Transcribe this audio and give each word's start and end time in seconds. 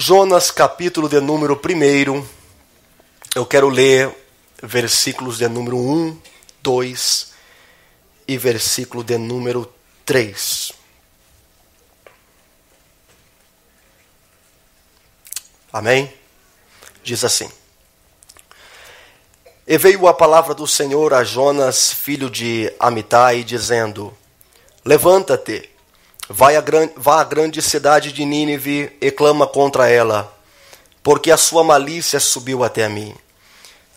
Jonas, 0.00 0.52
capítulo 0.52 1.08
de 1.08 1.20
número 1.20 1.60
1. 1.60 2.24
Eu 3.34 3.44
quero 3.44 3.68
ler 3.68 4.16
versículos 4.62 5.38
de 5.38 5.48
número 5.48 5.76
1, 5.76 6.16
2 6.62 7.32
e 8.28 8.38
versículo 8.38 9.02
de 9.02 9.18
número 9.18 9.68
3. 10.06 10.72
Amém? 15.72 16.14
Diz 17.02 17.24
assim: 17.24 17.50
E 19.66 19.76
veio 19.78 20.06
a 20.06 20.14
palavra 20.14 20.54
do 20.54 20.68
Senhor 20.68 21.12
a 21.12 21.24
Jonas, 21.24 21.92
filho 21.92 22.30
de 22.30 22.72
Amitai, 22.78 23.42
dizendo: 23.42 24.16
Levanta-te 24.84 25.68
Vai 26.28 26.56
à, 26.56 26.64
vá 26.96 27.20
à 27.20 27.24
grande 27.24 27.62
cidade 27.62 28.12
de 28.12 28.24
Nínive 28.24 28.92
e 29.00 29.10
clama 29.10 29.46
contra 29.46 29.88
ela, 29.88 30.30
porque 31.02 31.30
a 31.30 31.38
sua 31.38 31.64
malícia 31.64 32.20
subiu 32.20 32.62
até 32.62 32.84
a 32.84 32.88
mim. 32.88 33.14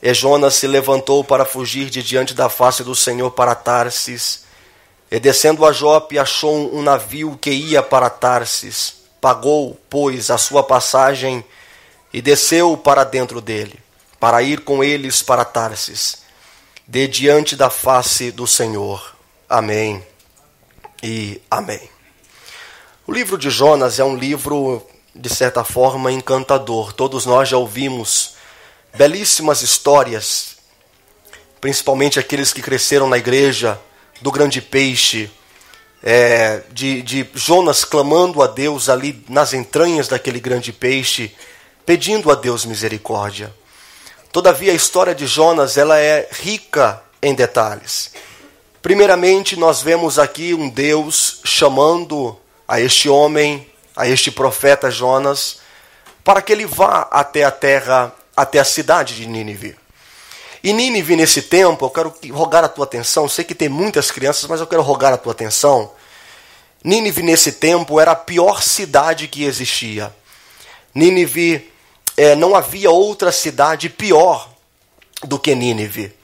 E 0.01 0.13
Jonas 0.13 0.55
se 0.55 0.65
levantou 0.65 1.23
para 1.23 1.45
fugir 1.45 1.89
de 1.89 2.01
diante 2.01 2.33
da 2.33 2.47
face 2.47 2.83
do 2.83 2.95
Senhor 2.95 3.29
para 3.31 3.53
Tarsis. 3.53 4.45
E 5.11 5.19
descendo 5.19 5.65
a 5.65 5.73
Jope, 5.73 6.17
achou 6.17 6.73
um 6.73 6.81
navio 6.81 7.37
que 7.39 7.51
ia 7.51 7.83
para 7.83 8.09
Tarsis. 8.09 8.93
Pagou, 9.19 9.77
pois, 9.89 10.31
a 10.31 10.37
sua 10.37 10.63
passagem 10.63 11.43
e 12.13 12.21
desceu 12.21 12.75
para 12.77 13.03
dentro 13.03 13.39
dele, 13.39 13.79
para 14.19 14.41
ir 14.41 14.61
com 14.61 14.83
eles 14.83 15.21
para 15.21 15.45
Tarsis, 15.45 16.23
de 16.87 17.07
diante 17.07 17.55
da 17.55 17.69
face 17.69 18.31
do 18.31 18.47
Senhor. 18.47 19.15
Amém 19.47 20.03
e 21.03 21.41
amém. 21.49 22.00
O 23.07 23.11
livro 23.11 23.35
de 23.35 23.49
Jonas 23.49 23.97
é 23.97 24.03
um 24.03 24.15
livro, 24.15 24.85
de 25.15 25.27
certa 25.27 25.63
forma, 25.63 26.11
encantador. 26.11 26.93
Todos 26.93 27.25
nós 27.25 27.49
já 27.49 27.57
ouvimos 27.57 28.35
belíssimas 28.93 29.63
histórias, 29.63 30.57
principalmente 31.59 32.19
aqueles 32.19 32.53
que 32.53 32.61
cresceram 32.61 33.09
na 33.09 33.17
igreja, 33.17 33.79
do 34.21 34.31
grande 34.31 34.61
peixe, 34.61 35.31
é, 36.03 36.61
de, 36.71 37.01
de 37.01 37.27
Jonas 37.33 37.83
clamando 37.83 38.41
a 38.43 38.47
Deus 38.47 38.87
ali 38.87 39.25
nas 39.27 39.51
entranhas 39.51 40.07
daquele 40.07 40.39
grande 40.39 40.71
peixe, 40.71 41.35
pedindo 41.83 42.31
a 42.31 42.35
Deus 42.35 42.65
misericórdia. 42.65 43.51
Todavia, 44.31 44.71
a 44.71 44.75
história 44.75 45.15
de 45.15 45.25
Jonas 45.25 45.75
ela 45.75 45.97
é 45.97 46.29
rica 46.31 47.01
em 47.19 47.33
detalhes. 47.33 48.11
Primeiramente, 48.79 49.55
nós 49.55 49.81
vemos 49.81 50.19
aqui 50.19 50.53
um 50.53 50.69
Deus 50.69 51.41
chamando 51.43 52.37
a 52.71 52.79
este 52.79 53.09
homem, 53.09 53.67
a 53.97 54.07
este 54.07 54.31
profeta 54.31 54.89
Jonas, 54.89 55.57
para 56.23 56.41
que 56.41 56.53
ele 56.53 56.65
vá 56.65 57.05
até 57.11 57.43
a 57.43 57.51
terra, 57.51 58.15
até 58.33 58.59
a 58.59 58.63
cidade 58.63 59.13
de 59.13 59.27
Nínive. 59.27 59.75
E 60.63 60.71
Nínive, 60.71 61.17
nesse 61.17 61.41
tempo, 61.41 61.83
eu 61.83 61.89
quero 61.89 62.15
rogar 62.31 62.63
a 62.63 62.69
tua 62.69 62.85
atenção. 62.85 63.27
Sei 63.27 63.43
que 63.43 63.53
tem 63.53 63.67
muitas 63.67 64.09
crianças, 64.09 64.47
mas 64.47 64.61
eu 64.61 64.67
quero 64.67 64.81
rogar 64.83 65.11
a 65.11 65.17
tua 65.17 65.33
atenção. 65.33 65.91
Nínive, 66.81 67.21
nesse 67.21 67.51
tempo, 67.51 67.99
era 67.99 68.11
a 68.11 68.15
pior 68.15 68.63
cidade 68.63 69.27
que 69.27 69.43
existia. 69.43 70.15
Nínive, 70.95 71.69
é, 72.15 72.37
não 72.37 72.55
havia 72.55 72.89
outra 72.89 73.33
cidade 73.33 73.89
pior 73.89 74.49
do 75.23 75.37
que 75.37 75.53
Nínive. 75.53 76.15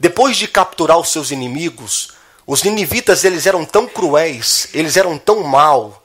Depois 0.00 0.38
de 0.38 0.48
capturar 0.48 0.98
os 0.98 1.12
seus 1.12 1.30
inimigos, 1.30 2.11
os 2.46 2.62
ninivitas 2.62 3.24
eles 3.24 3.46
eram 3.46 3.64
tão 3.64 3.86
cruéis, 3.86 4.68
eles 4.74 4.96
eram 4.96 5.16
tão 5.16 5.42
mal 5.42 6.02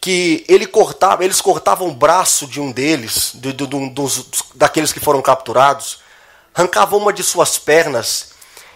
que 0.00 0.44
ele 0.48 0.66
cortava, 0.66 1.24
eles 1.24 1.40
cortavam 1.40 1.88
o 1.88 1.94
braço 1.94 2.46
de 2.46 2.60
um 2.60 2.70
deles, 2.70 3.32
de, 3.34 3.52
de, 3.52 3.66
de, 3.66 3.90
dos, 3.90 4.26
daqueles 4.54 4.92
que 4.92 5.00
foram 5.00 5.22
capturados, 5.22 6.00
arrancavam 6.54 6.98
uma 6.98 7.12
de 7.12 7.22
suas 7.22 7.58
pernas 7.58 8.30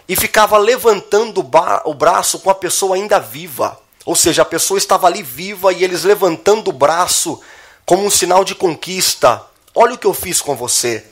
e 0.07 0.15
ficava 0.15 0.57
levantando 0.57 1.39
o 1.85 1.93
braço 1.93 2.39
com 2.39 2.49
a 2.49 2.55
pessoa 2.55 2.95
ainda 2.95 3.19
viva. 3.19 3.79
Ou 4.05 4.15
seja, 4.15 4.41
a 4.41 4.45
pessoa 4.45 4.77
estava 4.77 5.07
ali 5.07 5.21
viva 5.21 5.71
e 5.71 5.83
eles 5.83 6.03
levantando 6.03 6.69
o 6.69 6.73
braço 6.73 7.39
como 7.85 8.05
um 8.05 8.09
sinal 8.09 8.43
de 8.43 8.55
conquista. 8.55 9.41
Olha 9.73 9.93
o 9.93 9.97
que 9.97 10.07
eu 10.07 10.13
fiz 10.13 10.41
com 10.41 10.55
você. 10.55 11.05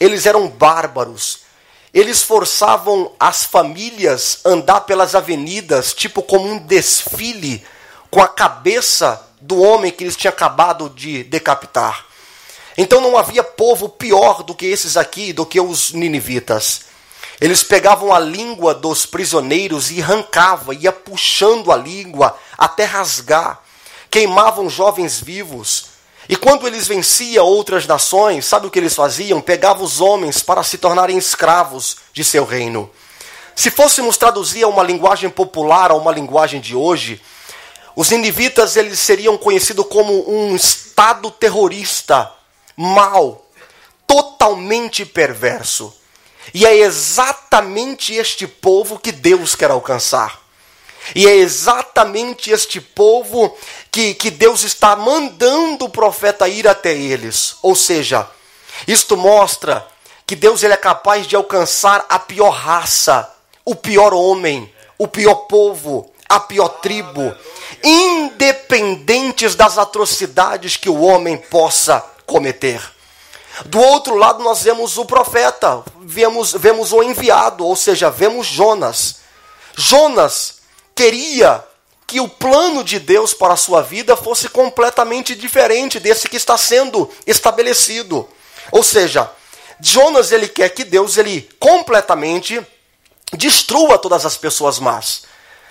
Eles 0.00 0.24
eram 0.24 0.48
bárbaros. 0.48 1.40
Eles 1.92 2.22
forçavam 2.22 3.12
as 3.18 3.44
famílias 3.44 4.40
a 4.44 4.50
andar 4.50 4.82
pelas 4.82 5.14
avenidas, 5.14 5.94
tipo 5.94 6.22
como 6.22 6.48
um 6.48 6.58
desfile, 6.58 7.64
com 8.10 8.20
a 8.20 8.28
cabeça 8.28 9.26
do 9.40 9.60
homem 9.60 9.90
que 9.90 10.04
eles 10.04 10.16
tinham 10.16 10.32
acabado 10.32 10.90
de 10.90 11.24
decapitar. 11.24 12.06
Então 12.76 13.00
não 13.00 13.16
havia 13.16 13.42
povo 13.42 13.88
pior 13.88 14.42
do 14.42 14.54
que 14.54 14.66
esses 14.66 14.96
aqui, 14.96 15.32
do 15.32 15.44
que 15.44 15.60
os 15.60 15.92
ninivitas. 15.92 16.82
Eles 17.40 17.62
pegavam 17.62 18.12
a 18.12 18.18
língua 18.18 18.74
dos 18.74 19.06
prisioneiros 19.06 19.90
e 19.90 20.02
arrancavam, 20.02 20.74
ia 20.74 20.92
puxando 20.92 21.72
a 21.72 21.76
língua 21.76 22.36
até 22.56 22.84
rasgar. 22.84 23.60
Queimavam 24.10 24.68
jovens 24.68 25.20
vivos, 25.20 25.86
e 26.28 26.36
quando 26.36 26.66
eles 26.66 26.86
venciam 26.86 27.46
outras 27.46 27.86
nações, 27.86 28.44
sabe 28.44 28.66
o 28.66 28.70
que 28.70 28.78
eles 28.78 28.94
faziam? 28.94 29.40
Pegavam 29.40 29.82
os 29.82 29.98
homens 30.00 30.42
para 30.42 30.62
se 30.62 30.76
tornarem 30.76 31.16
escravos 31.16 31.96
de 32.12 32.22
seu 32.22 32.44
reino. 32.44 32.90
Se 33.56 33.70
fôssemos 33.70 34.18
traduzir 34.18 34.62
a 34.62 34.68
uma 34.68 34.82
linguagem 34.82 35.30
popular, 35.30 35.90
a 35.90 35.94
uma 35.94 36.12
linguagem 36.12 36.60
de 36.60 36.76
hoje, 36.76 37.20
os 37.96 38.10
ninivitas 38.10 38.76
eles 38.76 38.98
seriam 38.98 39.38
conhecidos 39.38 39.86
como 39.88 40.30
um 40.30 40.54
estado 40.54 41.30
terrorista, 41.30 42.30
mau, 42.76 43.46
totalmente 44.06 45.06
perverso. 45.06 45.92
E 46.52 46.66
é 46.66 46.76
exatamente 46.76 48.14
este 48.14 48.46
povo 48.46 48.98
que 48.98 49.12
Deus 49.12 49.54
quer 49.54 49.70
alcançar. 49.70 50.40
E 51.14 51.26
é 51.26 51.36
exatamente 51.36 52.50
este 52.50 52.80
povo 52.80 53.56
que, 53.90 54.14
que 54.14 54.30
Deus 54.30 54.62
está 54.62 54.94
mandando 54.96 55.86
o 55.86 55.90
profeta 55.90 56.48
ir 56.48 56.68
até 56.68 56.92
eles. 56.92 57.56
Ou 57.62 57.74
seja, 57.74 58.28
isto 58.86 59.16
mostra 59.16 59.86
que 60.26 60.36
Deus 60.36 60.62
ele 60.62 60.74
é 60.74 60.76
capaz 60.76 61.26
de 61.26 61.34
alcançar 61.34 62.04
a 62.08 62.18
pior 62.18 62.50
raça, 62.50 63.28
o 63.64 63.74
pior 63.74 64.12
homem, 64.12 64.72
o 64.98 65.08
pior 65.08 65.34
povo, 65.46 66.12
a 66.28 66.38
pior 66.38 66.68
tribo, 66.68 67.34
independentes 67.82 69.54
das 69.54 69.78
atrocidades 69.78 70.76
que 70.76 70.90
o 70.90 71.00
homem 71.00 71.36
possa 71.36 72.04
cometer. 72.26 72.82
Do 73.66 73.80
outro 73.80 74.14
lado, 74.14 74.42
nós 74.42 74.62
vemos 74.62 74.98
o 74.98 75.04
profeta, 75.04 75.82
vemos, 76.00 76.52
vemos 76.52 76.92
o 76.92 77.02
enviado, 77.02 77.66
ou 77.66 77.74
seja, 77.74 78.10
vemos 78.10 78.46
Jonas. 78.46 79.16
Jonas 79.74 80.58
queria 80.94 81.64
que 82.08 82.20
o 82.20 82.26
plano 82.26 82.82
de 82.82 82.98
Deus 82.98 83.34
para 83.34 83.52
a 83.52 83.56
sua 83.56 83.82
vida 83.82 84.16
fosse 84.16 84.48
completamente 84.48 85.36
diferente 85.36 86.00
desse 86.00 86.26
que 86.26 86.38
está 86.38 86.56
sendo 86.56 87.08
estabelecido. 87.26 88.26
Ou 88.72 88.82
seja, 88.82 89.30
Jonas 89.78 90.32
ele 90.32 90.48
quer 90.48 90.70
que 90.70 90.84
Deus 90.84 91.18
ele 91.18 91.46
completamente 91.60 92.66
destrua 93.34 93.98
todas 93.98 94.24
as 94.24 94.38
pessoas 94.38 94.78
más. 94.78 95.24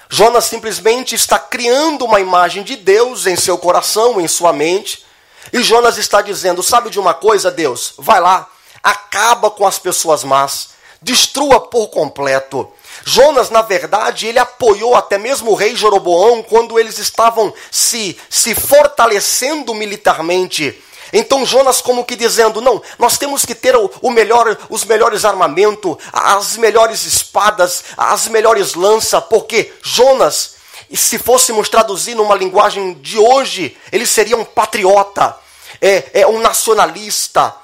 Jonas 0.10 0.46
simplesmente 0.46 1.16
está 1.16 1.40
criando 1.40 2.06
uma 2.06 2.20
imagem 2.20 2.62
de 2.62 2.76
Deus 2.76 3.26
em 3.26 3.36
seu 3.36 3.58
coração, 3.58 4.22
em 4.22 4.28
sua 4.28 4.54
mente. 4.54 5.04
E 5.52 5.64
Jonas 5.64 5.98
está 5.98 6.22
dizendo: 6.22 6.62
Sabe 6.62 6.92
de 6.92 7.00
uma 7.00 7.16
coisa, 7.16 7.50
Deus? 7.50 7.96
Vai 7.98 8.22
lá, 8.22 8.48
acaba 8.84 9.50
com 9.50 9.66
as 9.66 9.80
pessoas 9.80 10.24
más, 10.24 10.70
destrua 11.02 11.60
por 11.60 11.88
completo. 11.88 12.72
Jonas, 13.04 13.50
na 13.50 13.62
verdade, 13.62 14.28
ele 14.28 14.40
apoiou 14.40 14.96
até 14.96 15.18
mesmo 15.18 15.52
o 15.52 15.56
rei 15.56 15.76
Jeroboão 15.76 16.44
quando 16.44 16.80
eles 16.80 16.98
estavam 16.98 17.54
se, 17.72 18.18
se 18.30 18.54
fortalecendo 18.54 19.74
militarmente. 19.74 20.84
Então 21.14 21.46
Jonas 21.46 21.82
como 21.82 22.04
que 22.04 22.16
dizendo, 22.16 22.62
não, 22.62 22.82
nós 23.00 23.18
temos 23.18 23.46
que 23.46 23.56
ter 23.56 23.76
o, 23.76 23.90
o 24.02 24.12
melhor, 24.12 24.58
os 24.70 24.84
melhores 24.84 25.24
armamentos, 25.24 25.98
as 26.12 26.58
melhores 26.58 27.06
espadas, 27.06 27.84
as 27.96 28.28
melhores 28.28 28.74
lanças, 28.74 29.24
porque 29.26 29.72
Jonas, 29.82 30.56
se 30.94 31.18
fôssemos 31.18 31.70
traduzir 31.70 32.16
numa 32.16 32.36
linguagem 32.36 32.94
de 32.96 33.18
hoje, 33.18 33.78
ele 33.92 34.06
seria 34.06 34.38
um 34.38 34.46
patriota, 34.46 35.36
é, 35.82 36.22
é 36.22 36.28
um 36.28 36.40
nacionalista, 36.40 37.56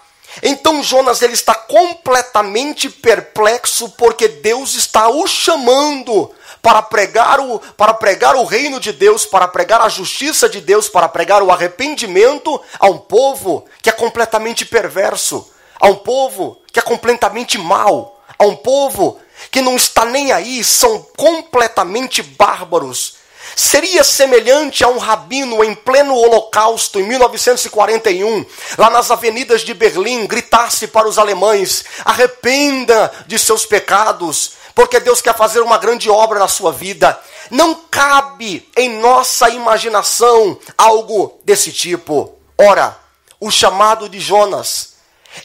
então 0.42 0.82
Jonas 0.82 1.22
ele 1.22 1.34
está 1.34 1.54
completamente 1.54 2.90
perplexo 2.90 3.90
porque 3.92 4.28
Deus 4.28 4.74
está 4.74 5.10
o 5.10 5.28
chamando 5.28 6.32
para 6.62 6.82
pregar 6.82 7.40
o 7.40 7.60
para 7.60 7.94
pregar 7.94 8.36
o 8.36 8.46
reino 8.46 8.80
de 8.80 8.94
Deus, 8.94 9.26
para 9.26 9.48
pregar 9.48 9.82
a 9.82 9.90
justiça 9.90 10.48
de 10.48 10.62
Deus, 10.62 10.88
para 10.88 11.10
pregar 11.10 11.44
o 11.44 11.52
arrependimento 11.52 12.60
a 12.80 12.88
um 12.88 12.98
povo 12.98 13.66
que 13.82 13.90
é 13.90 13.94
completamente 13.94 14.66
perverso, 14.66 15.50
a 15.80 15.88
um 15.88 15.96
povo 15.96 16.62
que 16.72 16.80
é 16.80 16.82
completamente 16.82 17.58
mau, 17.58 18.20
a 18.40 18.46
um 18.46 18.56
povo 18.56 19.20
que 19.52 19.62
não 19.62 19.76
está 19.76 20.06
nem 20.06 20.32
aí, 20.32 20.64
são 20.64 21.06
completamente 21.18 22.22
bárbaros. 22.22 23.23
Seria 23.56 24.04
semelhante 24.04 24.84
a 24.84 24.88
um 24.88 24.98
rabino 24.98 25.64
em 25.64 25.74
pleno 25.76 26.16
holocausto 26.16 27.00
em 27.00 27.04
1941, 27.04 28.46
lá 28.78 28.90
nas 28.90 29.12
avenidas 29.12 29.62
de 29.62 29.74
Berlim, 29.74 30.26
gritasse 30.26 30.88
para 30.88 31.08
os 31.08 31.18
alemães: 31.18 31.86
arrependa 32.06 33.12
de 33.28 33.38
seus 33.38 33.66
pecados, 33.66 34.54
porque 34.74 35.00
Deus 35.00 35.22
quer 35.22 35.36
fazer 35.36 35.62
uma 35.62 35.78
grande 35.78 36.10
obra 36.10 36.40
na 36.40 36.48
sua 36.48 36.72
vida. 36.72 37.20
Não 37.52 37.76
cabe 37.76 38.68
em 38.76 38.90
nossa 39.00 39.50
imaginação 39.50 40.58
algo 40.78 41.40
desse 41.44 41.72
tipo. 41.72 42.34
Ora, 42.58 42.98
o 43.40 43.52
chamado 43.52 44.08
de 44.08 44.20
Jonas 44.20 44.94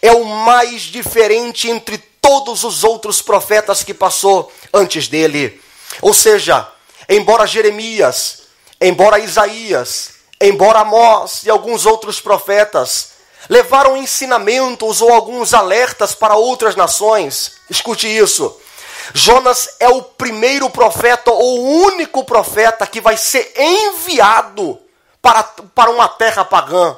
é 0.01 0.13
o 0.13 0.25
mais 0.25 0.83
diferente 0.83 1.69
entre 1.69 1.99
todos 1.99 2.65
os 2.65 2.85
outros 2.85 3.21
profetas 3.23 3.83
que 3.83 3.95
passou 3.95 4.53
antes 4.73 5.09
dele. 5.09 5.61
Ou 6.01 6.13
seja, 6.13 6.69
embora 7.09 7.47
Jeremias, 7.47 8.43
embora 8.81 9.19
Isaías, 9.19 10.11
embora 10.41 10.81
Amós 10.81 11.45
e 11.45 11.51
alguns 11.51 11.87
outros 11.87 12.21
profetas 12.21 13.13
levaram 13.49 13.97
ensinamentos 13.97 15.01
ou 15.01 15.13
alguns 15.13 15.55
alertas 15.55 16.15
para 16.15 16.37
outras 16.37 16.77
nações, 16.77 17.53
escute 17.71 18.07
isso. 18.07 18.55
Jonas 19.15 19.77
é 19.81 19.89
o 19.89 20.03
primeiro 20.03 20.69
profeta 20.69 21.31
ou 21.31 21.61
o 21.61 21.87
único 21.87 22.25
profeta 22.25 22.87
que 22.87 23.01
vai 23.01 23.17
ser 23.17 23.53
enviado 23.57 24.79
para, 25.23 25.43
para 25.75 25.91
uma 25.91 26.09
terra 26.09 26.45
pagã. 26.45 26.97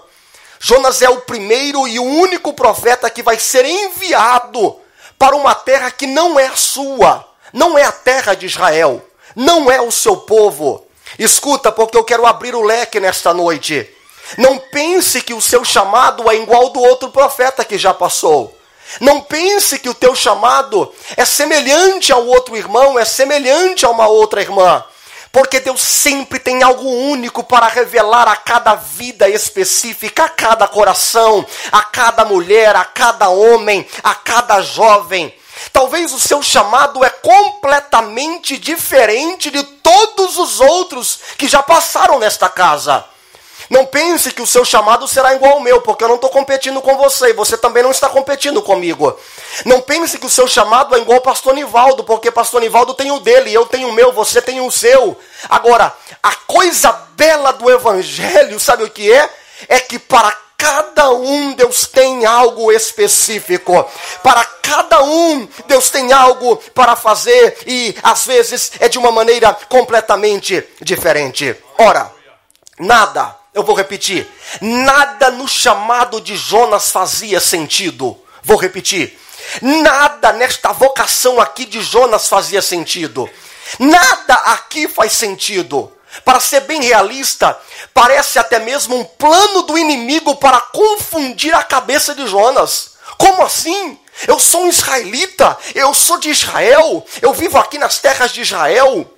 Jonas 0.59 1.01
é 1.01 1.09
o 1.09 1.21
primeiro 1.21 1.87
e 1.87 1.99
o 1.99 2.05
único 2.05 2.53
profeta 2.53 3.09
que 3.09 3.23
vai 3.23 3.39
ser 3.39 3.65
enviado 3.65 4.77
para 5.19 5.37
uma 5.37 5.55
terra 5.55 5.91
que 5.91 6.07
não 6.07 6.39
é 6.39 6.51
sua, 6.57 7.27
não 7.53 7.79
é 7.79 7.85
a 7.85 7.93
terra 7.93 8.35
de 8.35 8.47
Israel, 8.47 9.03
não 9.35 9.71
é 9.71 9.81
o 9.81 9.91
seu 9.91 10.17
povo. 10.17 10.87
Escuta, 11.19 11.73
porque 11.73 11.97
eu 11.97 12.05
quero 12.05 12.27
abrir 12.27 12.55
o 12.55 12.63
leque 12.63 13.01
nesta 13.01 13.35
noite. 13.35 13.89
Não 14.39 14.59
pense 14.59 15.23
que 15.23 15.35
o 15.35 15.41
seu 15.41 15.65
chamado 15.65 16.31
é 16.31 16.37
igual 16.37 16.63
ao 16.63 16.71
do 16.71 16.81
outro 16.81 17.11
profeta 17.11 17.65
que 17.65 17.77
já 17.77 17.93
passou. 17.93 18.57
Não 19.01 19.21
pense 19.21 19.79
que 19.79 19.89
o 19.89 19.95
teu 19.95 20.15
chamado 20.15 20.93
é 21.17 21.25
semelhante 21.25 22.13
ao 22.13 22.27
outro 22.27 22.57
irmão, 22.57 22.99
é 22.99 23.05
semelhante 23.05 23.85
a 23.85 23.91
uma 23.91 24.09
outra 24.09 24.41
irmã. 24.41 24.85
Porque 25.33 25.61
Deus 25.61 25.81
sempre 25.81 26.41
tem 26.41 26.63
algo 26.63 26.89
único 26.89 27.45
para 27.45 27.69
revelar 27.69 28.27
a 28.27 28.35
cada 28.35 28.75
vida 28.75 29.29
específica, 29.29 30.25
a 30.25 30.29
cada 30.29 30.67
coração, 30.67 31.47
a 31.71 31.83
cada 31.83 32.25
mulher, 32.25 32.75
a 32.75 32.85
cada 32.85 33.29
homem, 33.29 33.87
a 34.03 34.13
cada 34.13 34.61
jovem. 34.61 35.33
Talvez 35.73 36.13
o 36.13 36.21
seu 36.21 36.43
chamado 36.43 37.05
é 37.05 37.11
completamente 37.11 38.57
diferente 38.59 39.51
de 39.51 39.63
todos 39.63 40.39
os 40.39 40.61
outros 40.61 41.21
que 41.37 41.49
já 41.49 41.63
passaram 41.63 42.19
nesta 42.19 42.49
casa. 42.49 43.05
Não 43.71 43.87
pense 43.87 44.33
que 44.33 44.43
o 44.43 44.47
seu 44.47 44.65
chamado 44.65 45.07
será 45.07 45.33
igual 45.33 45.53
ao 45.53 45.61
meu, 45.61 45.81
porque 45.81 46.03
eu 46.03 46.09
não 46.09 46.17
estou 46.17 46.29
competindo 46.29 46.83
com 46.83 46.97
você 46.97 47.31
e 47.31 47.33
você 47.33 47.57
também 47.57 47.85
não 47.85 47.93
está 47.93 48.09
competindo 48.09 48.61
comigo. 48.61 49.17
Não 49.65 49.81
pense 49.81 50.19
que 50.19 50.27
o 50.27 50.31
seu 50.31 50.49
chamado 50.49 50.97
é 50.97 50.99
igual 50.99 51.19
ao 51.19 51.23
pastor 51.23 51.55
Nivaldo, 51.55 52.03
porque 52.03 52.33
pastor 52.33 52.61
Nivaldo 52.61 52.95
tem 52.95 53.13
o 53.13 53.21
dele, 53.21 53.55
eu 53.55 53.65
tenho 53.67 53.89
o 53.89 53.93
meu, 53.93 54.13
você 54.13 54.43
tem 54.43 54.61
o 54.61 54.73
seu. 54.73 55.17
Agora, 55.49 55.95
a 56.21 56.35
coisa 56.35 56.91
bela 57.13 57.53
do 57.53 57.71
evangelho, 57.71 58.59
sabe 58.59 58.83
o 58.83 58.91
que 58.91 59.13
é? 59.13 59.31
É 59.69 59.79
que 59.79 60.01
para 60.01 60.37
cada 60.61 61.11
um 61.11 61.55
Deus 61.55 61.87
tem 61.87 62.27
algo 62.27 62.71
específico. 62.71 63.89
Para 64.23 64.45
cada 64.45 65.03
um 65.03 65.49
Deus 65.67 65.89
tem 65.89 66.13
algo 66.13 66.59
para 66.75 66.95
fazer 66.95 67.57
e 67.67 67.97
às 68.03 68.27
vezes 68.27 68.73
é 68.79 68.87
de 68.87 68.99
uma 68.99 69.11
maneira 69.11 69.57
completamente 69.71 70.63
diferente. 70.83 71.57
Ora, 71.79 72.13
nada 72.79 73.35
eu 73.55 73.63
vou 73.63 73.75
repetir. 73.75 74.29
Nada 74.61 75.31
no 75.31 75.49
chamado 75.49 76.21
de 76.21 76.37
Jonas 76.37 76.93
fazia 76.93 77.41
sentido. 77.41 78.17
Vou 78.43 78.59
repetir. 78.59 79.19
Nada 79.63 80.31
nesta 80.35 80.73
vocação 80.73 81.41
aqui 81.41 81.65
de 81.65 81.81
Jonas 81.81 82.29
fazia 82.29 82.61
sentido. 82.61 83.29
Nada 83.79 84.35
aqui 84.35 84.87
faz 84.89 85.13
sentido. 85.13 85.91
Para 86.25 86.41
ser 86.41 86.61
bem 86.61 86.83
realista, 86.83 87.59
parece 87.95 88.39
até 88.39 88.59
mesmo 88.59 88.97
um 88.97 89.05
plano 89.05 89.63
do 89.63 89.79
inimigo 89.79 90.37
para 90.37 90.61
confundir 90.61 91.55
a 91.55 91.63
cabeça 91.63 92.15
de 92.15 92.27
Jonas. 92.27 92.93
Como 93.17 93.43
assim? 93.43 93.99
Eu 94.27 94.39
sou 94.39 94.63
um 94.63 94.69
israelita, 94.69 95.57
eu 95.75 95.95
sou 95.95 96.19
de 96.19 96.31
Israel, 96.31 97.05
eu 97.23 97.33
vivo 97.33 97.59
aqui 97.59 97.79
nas 97.79 97.99
terras 97.99 98.33
de 98.33 98.43
Israel. 98.43 99.09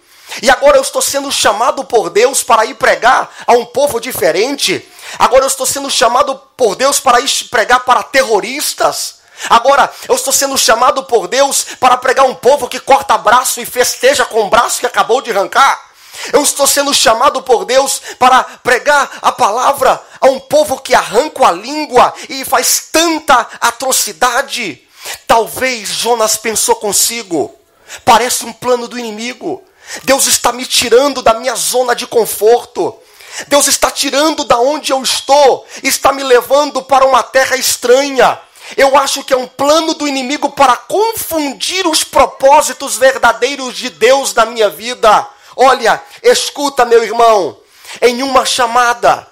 E 0.41 0.51
agora 0.51 0.79
eu 0.79 0.83
estou 0.83 1.03
sendo 1.03 1.31
chamado 1.31 1.85
por 1.85 2.09
Deus 2.09 2.43
para 2.43 2.65
ir 2.65 2.75
pregar 2.75 3.31
a 3.47 3.53
um 3.53 3.67
povo 3.67 4.01
diferente. 4.01 4.87
Agora 5.19 5.45
eu 5.45 5.49
estou 5.49 5.67
sendo 5.67 5.91
chamado 5.91 6.41
por 6.57 6.75
Deus 6.75 7.01
para 7.01 7.21
ir 7.21 7.29
pregar 7.51 7.81
para 7.81 8.03
terroristas. 8.03 9.17
Agora 9.51 9.91
eu 10.09 10.15
estou 10.15 10.33
sendo 10.33 10.57
chamado 10.57 11.05
por 11.05 11.27
Deus 11.27 11.67
para 11.79 11.97
pregar 11.97 12.25
um 12.25 12.35
povo 12.35 12.69
que 12.69 12.79
corta 12.79 13.19
braço 13.19 13.61
e 13.61 13.67
festeja 13.67 14.25
com 14.25 14.45
o 14.45 14.51
braço 14.51 14.81
que 14.81 14.87
acabou 14.87 15.21
de 15.21 15.31
arrancar. 15.31 15.92
Eu 16.33 16.43
estou 16.43 16.67
sendo 16.67 16.93
chamado 16.93 17.43
por 17.43 17.65
Deus 17.65 18.01
para 18.19 18.45
pregar 18.45 19.11
a 19.23 19.33
palavra 19.33 20.01
a 20.21 20.27
um 20.29 20.39
povo 20.39 20.81
que 20.81 20.95
arranca 20.95 21.47
a 21.47 21.53
língua 21.53 22.13
e 22.29 22.45
faz 22.45 22.89
tanta 22.93 23.49
atrocidade. 23.61 24.83
Talvez 25.27 25.89
Jonas 25.89 26.37
pensou 26.37 26.77
consigo, 26.77 27.55
parece 28.05 28.45
um 28.45 28.53
plano 28.53 28.87
do 28.87 28.99
inimigo. 28.99 29.63
Deus 30.05 30.27
está 30.27 30.53
me 30.53 30.65
tirando 30.65 31.23
da 31.23 31.35
minha 31.35 31.55
zona 31.55 31.95
de 31.95 32.07
conforto. 32.07 32.97
Deus 33.49 33.67
está 33.67 33.91
tirando 33.91 34.45
da 34.45 34.59
onde 34.59 34.93
eu 34.93 35.03
estou, 35.03 35.67
está 35.83 36.13
me 36.13 36.23
levando 36.23 36.83
para 36.83 37.07
uma 37.07 37.23
terra 37.23 37.57
estranha. 37.57 38.39
Eu 38.77 38.97
acho 38.97 39.25
que 39.25 39.33
é 39.33 39.37
um 39.37 39.47
plano 39.47 39.95
do 39.95 40.07
inimigo 40.07 40.51
para 40.51 40.77
confundir 40.77 41.87
os 41.87 42.05
propósitos 42.05 42.97
verdadeiros 42.97 43.77
de 43.77 43.91
Deus 43.91 44.33
na 44.35 44.47
minha 44.47 44.69
vida. 44.69 45.27
Olha, 45.57 46.01
escuta, 46.23 46.85
meu 46.85 47.03
irmão, 47.03 47.59
em 48.01 48.23
uma 48.23 48.45
chamada, 48.45 49.27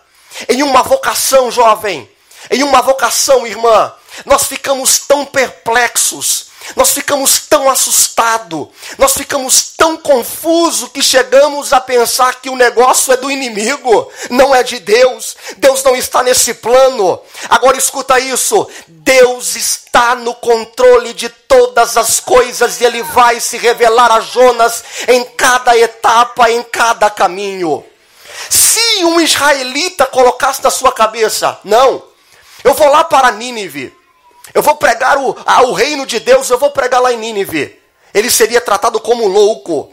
em 0.49 0.62
uma 0.62 0.82
vocação, 0.82 1.50
jovem, 1.50 2.11
em 2.50 2.62
uma 2.62 2.82
vocação, 2.82 3.46
irmã, 3.46 3.93
nós 4.24 4.44
ficamos 4.44 5.00
tão 5.00 5.24
perplexos, 5.24 6.50
nós 6.76 6.90
ficamos 6.90 7.40
tão 7.40 7.68
assustados, 7.68 8.68
nós 8.98 9.14
ficamos 9.14 9.72
tão 9.76 9.96
confusos 9.96 10.90
que 10.90 11.02
chegamos 11.02 11.72
a 11.72 11.80
pensar 11.80 12.40
que 12.40 12.50
o 12.50 12.56
negócio 12.56 13.12
é 13.12 13.16
do 13.16 13.30
inimigo, 13.30 14.10
não 14.30 14.54
é 14.54 14.62
de 14.62 14.78
Deus. 14.78 15.36
Deus 15.56 15.82
não 15.82 15.96
está 15.96 16.22
nesse 16.22 16.54
plano. 16.54 17.20
Agora 17.48 17.76
escuta 17.76 18.20
isso: 18.20 18.68
Deus 18.86 19.56
está 19.56 20.14
no 20.14 20.34
controle 20.34 21.12
de 21.12 21.29
todas 21.29 21.96
as 21.96 22.20
coisas 22.20 22.81
e 22.81 22.84
Ele 22.84 23.02
vai 23.02 23.40
se 23.40 23.56
revelar 23.56 24.12
a 24.12 24.20
Jonas 24.20 24.84
em 25.08 25.24
cada 25.24 25.76
etapa, 25.76 26.50
em 26.50 26.62
cada 26.62 27.10
caminho. 27.10 27.84
Se 28.48 29.05
um 29.05 29.20
israelita 29.20 30.06
colocasse 30.06 30.62
na 30.62 30.70
sua 30.70 30.93
cabeça, 30.93 31.58
não, 31.64 32.02
eu 32.62 32.74
vou 32.74 32.88
lá 32.88 33.02
para 33.02 33.32
Nínive. 33.32 33.99
Eu 34.52 34.62
vou 34.62 34.76
pregar 34.76 35.19
o, 35.19 35.36
o 35.69 35.72
reino 35.72 36.06
de 36.06 36.20
Deus, 36.20 36.50
eu 36.50 36.58
vou 36.58 36.70
pregar 36.70 37.00
lá 37.00 37.12
em 37.12 37.19
Nínive. 37.19 37.80
Ele 38.12 38.30
seria 38.30 38.60
tratado 38.60 39.00
como 39.00 39.26
louco. 39.26 39.92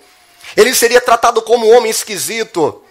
Ele 0.56 0.74
seria 0.74 1.02
tratado 1.02 1.42
como 1.42 1.68
um 1.68 1.78
homem 1.78 1.92
esquisito. 1.92 2.84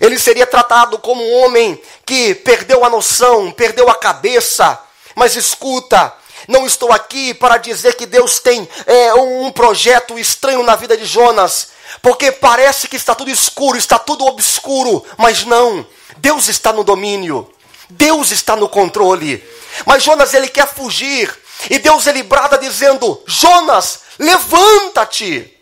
Ele 0.00 0.18
seria 0.18 0.46
tratado 0.46 0.98
como 0.98 1.22
um 1.22 1.44
homem 1.44 1.80
que 2.04 2.34
perdeu 2.34 2.84
a 2.84 2.90
noção, 2.90 3.50
perdeu 3.52 3.88
a 3.88 3.94
cabeça. 3.94 4.78
Mas 5.14 5.36
escuta, 5.36 6.12
não 6.48 6.66
estou 6.66 6.92
aqui 6.92 7.32
para 7.32 7.56
dizer 7.56 7.94
que 7.94 8.04
Deus 8.04 8.38
tem 8.38 8.68
é, 8.86 9.14
um 9.14 9.50
projeto 9.52 10.18
estranho 10.18 10.62
na 10.62 10.74
vida 10.76 10.96
de 10.96 11.04
Jonas, 11.04 11.68
porque 12.02 12.32
parece 12.32 12.88
que 12.88 12.96
está 12.96 13.14
tudo 13.14 13.30
escuro, 13.30 13.78
está 13.78 13.98
tudo 13.98 14.26
obscuro, 14.26 15.04
mas 15.16 15.44
não. 15.44 15.86
Deus 16.16 16.48
está 16.48 16.72
no 16.72 16.84
domínio. 16.84 17.50
Deus 17.88 18.30
está 18.30 18.56
no 18.56 18.68
controle. 18.68 19.42
Mas 19.86 20.02
Jonas 20.02 20.32
ele 20.34 20.48
quer 20.48 20.66
fugir. 20.66 21.34
E 21.70 21.78
Deus 21.78 22.06
ele 22.06 22.22
brada 22.22 22.58
dizendo: 22.58 23.22
Jonas, 23.26 24.00
levanta-te. 24.18 25.56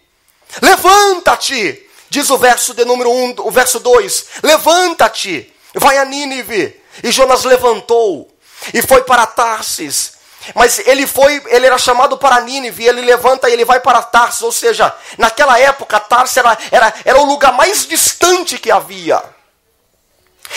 Levanta-te. 0.61 1.89
Diz 2.09 2.29
o 2.29 2.37
verso 2.37 2.75
de 2.75 2.85
número 2.85 3.11
1, 3.11 3.25
um, 3.25 3.35
o 3.39 3.51
verso 3.51 3.81
2: 3.81 4.27
Levanta-te, 4.43 5.53
vai 5.75 5.99
a 5.99 6.05
Nínive. 6.05 6.81
E 7.03 7.11
Jonas 7.11 7.45
levantou 7.45 8.31
e 8.75 8.83
foi 8.83 9.03
para 9.03 9.27
Tarsis. 9.27 10.13
Mas 10.55 10.81
ele 10.81 11.07
foi, 11.07 11.41
ele 11.47 11.67
era 11.67 11.79
chamado 11.79 12.19
para 12.19 12.41
Nínive, 12.41 12.85
ele 12.85 13.01
levanta 13.01 13.49
e 13.49 13.53
ele 13.53 13.65
vai 13.65 13.79
para 13.81 14.03
Tarsis, 14.03 14.43
ou 14.43 14.51
seja, 14.51 14.93
naquela 15.17 15.59
época 15.59 16.01
Tarsis 16.01 16.37
era, 16.37 16.59
era, 16.71 16.95
era 17.05 17.21
o 17.21 17.25
lugar 17.25 17.53
mais 17.53 17.87
distante 17.87 18.59
que 18.59 18.71
havia. 18.71 19.23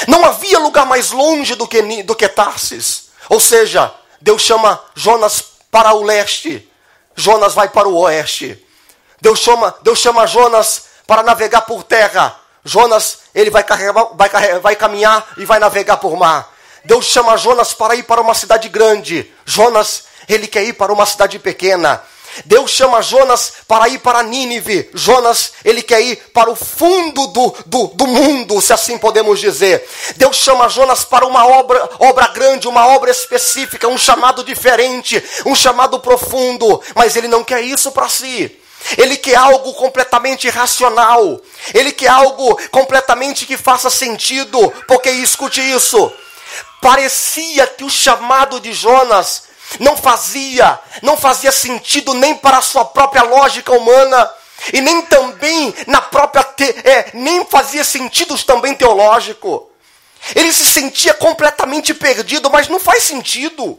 Não 0.07 0.25
havia 0.25 0.59
lugar 0.59 0.85
mais 0.85 1.11
longe 1.11 1.55
do 1.55 1.67
que, 1.67 2.03
do 2.03 2.15
que 2.15 2.27
Tarsis. 2.27 3.09
Ou 3.29 3.39
seja, 3.39 3.93
Deus 4.21 4.41
chama 4.41 4.83
Jonas 4.93 5.43
para 5.71 5.93
o 5.93 6.03
leste, 6.03 6.69
Jonas 7.15 7.53
vai 7.53 7.69
para 7.69 7.87
o 7.87 7.95
oeste. 7.97 8.63
Deus 9.21 9.39
chama, 9.39 9.75
Deus 9.81 9.99
chama 9.99 10.27
Jonas 10.27 10.85
para 11.07 11.23
navegar 11.23 11.61
por 11.61 11.83
terra, 11.83 12.39
Jonas, 12.63 13.19
ele 13.33 13.51
vai, 13.51 13.63
vai, 14.15 14.59
vai 14.59 14.75
caminhar 14.75 15.33
e 15.37 15.45
vai 15.45 15.59
navegar 15.59 15.97
por 15.97 16.17
mar. 16.17 16.51
Deus 16.83 17.05
chama 17.05 17.37
Jonas 17.37 17.73
para 17.73 17.95
ir 17.95 18.03
para 18.03 18.21
uma 18.21 18.33
cidade 18.33 18.69
grande. 18.69 19.31
Jonas, 19.45 20.05
ele 20.27 20.47
quer 20.47 20.63
ir 20.63 20.73
para 20.73 20.91
uma 20.91 21.05
cidade 21.05 21.37
pequena. 21.37 22.01
Deus 22.43 22.71
chama 22.71 23.01
Jonas 23.01 23.53
para 23.67 23.87
ir 23.87 23.99
para 23.99 24.23
Nínive. 24.23 24.89
Jonas, 24.93 25.53
ele 25.63 25.81
quer 25.81 26.01
ir 26.01 26.17
para 26.33 26.49
o 26.49 26.55
fundo 26.55 27.27
do, 27.27 27.55
do, 27.65 27.87
do, 27.87 28.07
mundo, 28.07 28.61
se 28.61 28.73
assim 28.73 28.97
podemos 28.97 29.39
dizer. 29.39 29.87
Deus 30.17 30.35
chama 30.35 30.67
Jonas 30.67 31.05
para 31.05 31.25
uma 31.25 31.47
obra, 31.47 31.89
obra 31.99 32.27
grande, 32.27 32.67
uma 32.67 32.87
obra 32.87 33.09
específica, 33.09 33.87
um 33.87 33.97
chamado 33.97 34.43
diferente, 34.43 35.23
um 35.45 35.55
chamado 35.55 35.99
profundo. 35.99 36.81
Mas 36.93 37.15
ele 37.15 37.27
não 37.27 37.43
quer 37.43 37.61
isso 37.61 37.91
para 37.91 38.09
si. 38.09 38.59
Ele 38.97 39.17
quer 39.17 39.35
algo 39.35 39.73
completamente 39.73 40.49
racional. 40.49 41.39
Ele 41.73 41.91
quer 41.91 42.09
algo 42.09 42.59
completamente 42.69 43.45
que 43.45 43.57
faça 43.57 43.89
sentido. 43.89 44.71
Porque 44.87 45.09
escute 45.09 45.61
isso. 45.61 46.11
Parecia 46.81 47.65
que 47.65 47.83
o 47.83 47.89
chamado 47.89 48.59
de 48.59 48.73
Jonas 48.73 49.43
não 49.79 49.95
fazia, 49.95 50.79
não 51.01 51.17
fazia 51.17 51.51
sentido 51.51 52.13
nem 52.13 52.35
para 52.35 52.57
a 52.57 52.61
sua 52.61 52.85
própria 52.85 53.23
lógica 53.23 53.71
humana 53.71 54.29
e 54.73 54.81
nem 54.81 55.01
também 55.03 55.73
na 55.87 56.01
própria 56.01 56.43
te, 56.43 56.63
é, 56.63 57.11
nem 57.13 57.45
fazia 57.45 57.83
sentido 57.83 58.37
também 58.43 58.73
teológico. 58.73 59.69
Ele 60.35 60.51
se 60.51 60.65
sentia 60.65 61.13
completamente 61.13 61.93
perdido, 61.93 62.49
mas 62.49 62.67
não 62.67 62.79
faz 62.79 63.03
sentido. 63.03 63.77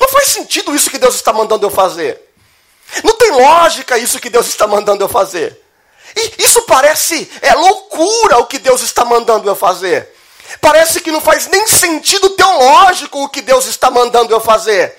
Não 0.00 0.08
faz 0.08 0.28
sentido 0.28 0.74
isso 0.74 0.90
que 0.90 0.98
Deus 0.98 1.14
está 1.14 1.32
mandando 1.32 1.64
eu 1.64 1.70
fazer. 1.70 2.20
Não 3.04 3.14
tem 3.14 3.30
lógica 3.30 3.98
isso 3.98 4.18
que 4.18 4.30
Deus 4.30 4.46
está 4.48 4.66
mandando 4.66 5.04
eu 5.04 5.08
fazer. 5.08 5.60
E 6.16 6.42
isso 6.44 6.62
parece 6.62 7.30
é 7.42 7.54
loucura 7.54 8.38
o 8.38 8.46
que 8.46 8.58
Deus 8.58 8.80
está 8.80 9.04
mandando 9.04 9.48
eu 9.48 9.54
fazer. 9.54 10.12
Parece 10.60 11.00
que 11.00 11.10
não 11.10 11.20
faz 11.20 11.46
nem 11.48 11.66
sentido 11.66 12.30
teológico 12.30 13.22
o 13.22 13.28
que 13.28 13.42
Deus 13.42 13.66
está 13.66 13.90
mandando 13.90 14.32
eu 14.32 14.40
fazer. 14.40 14.96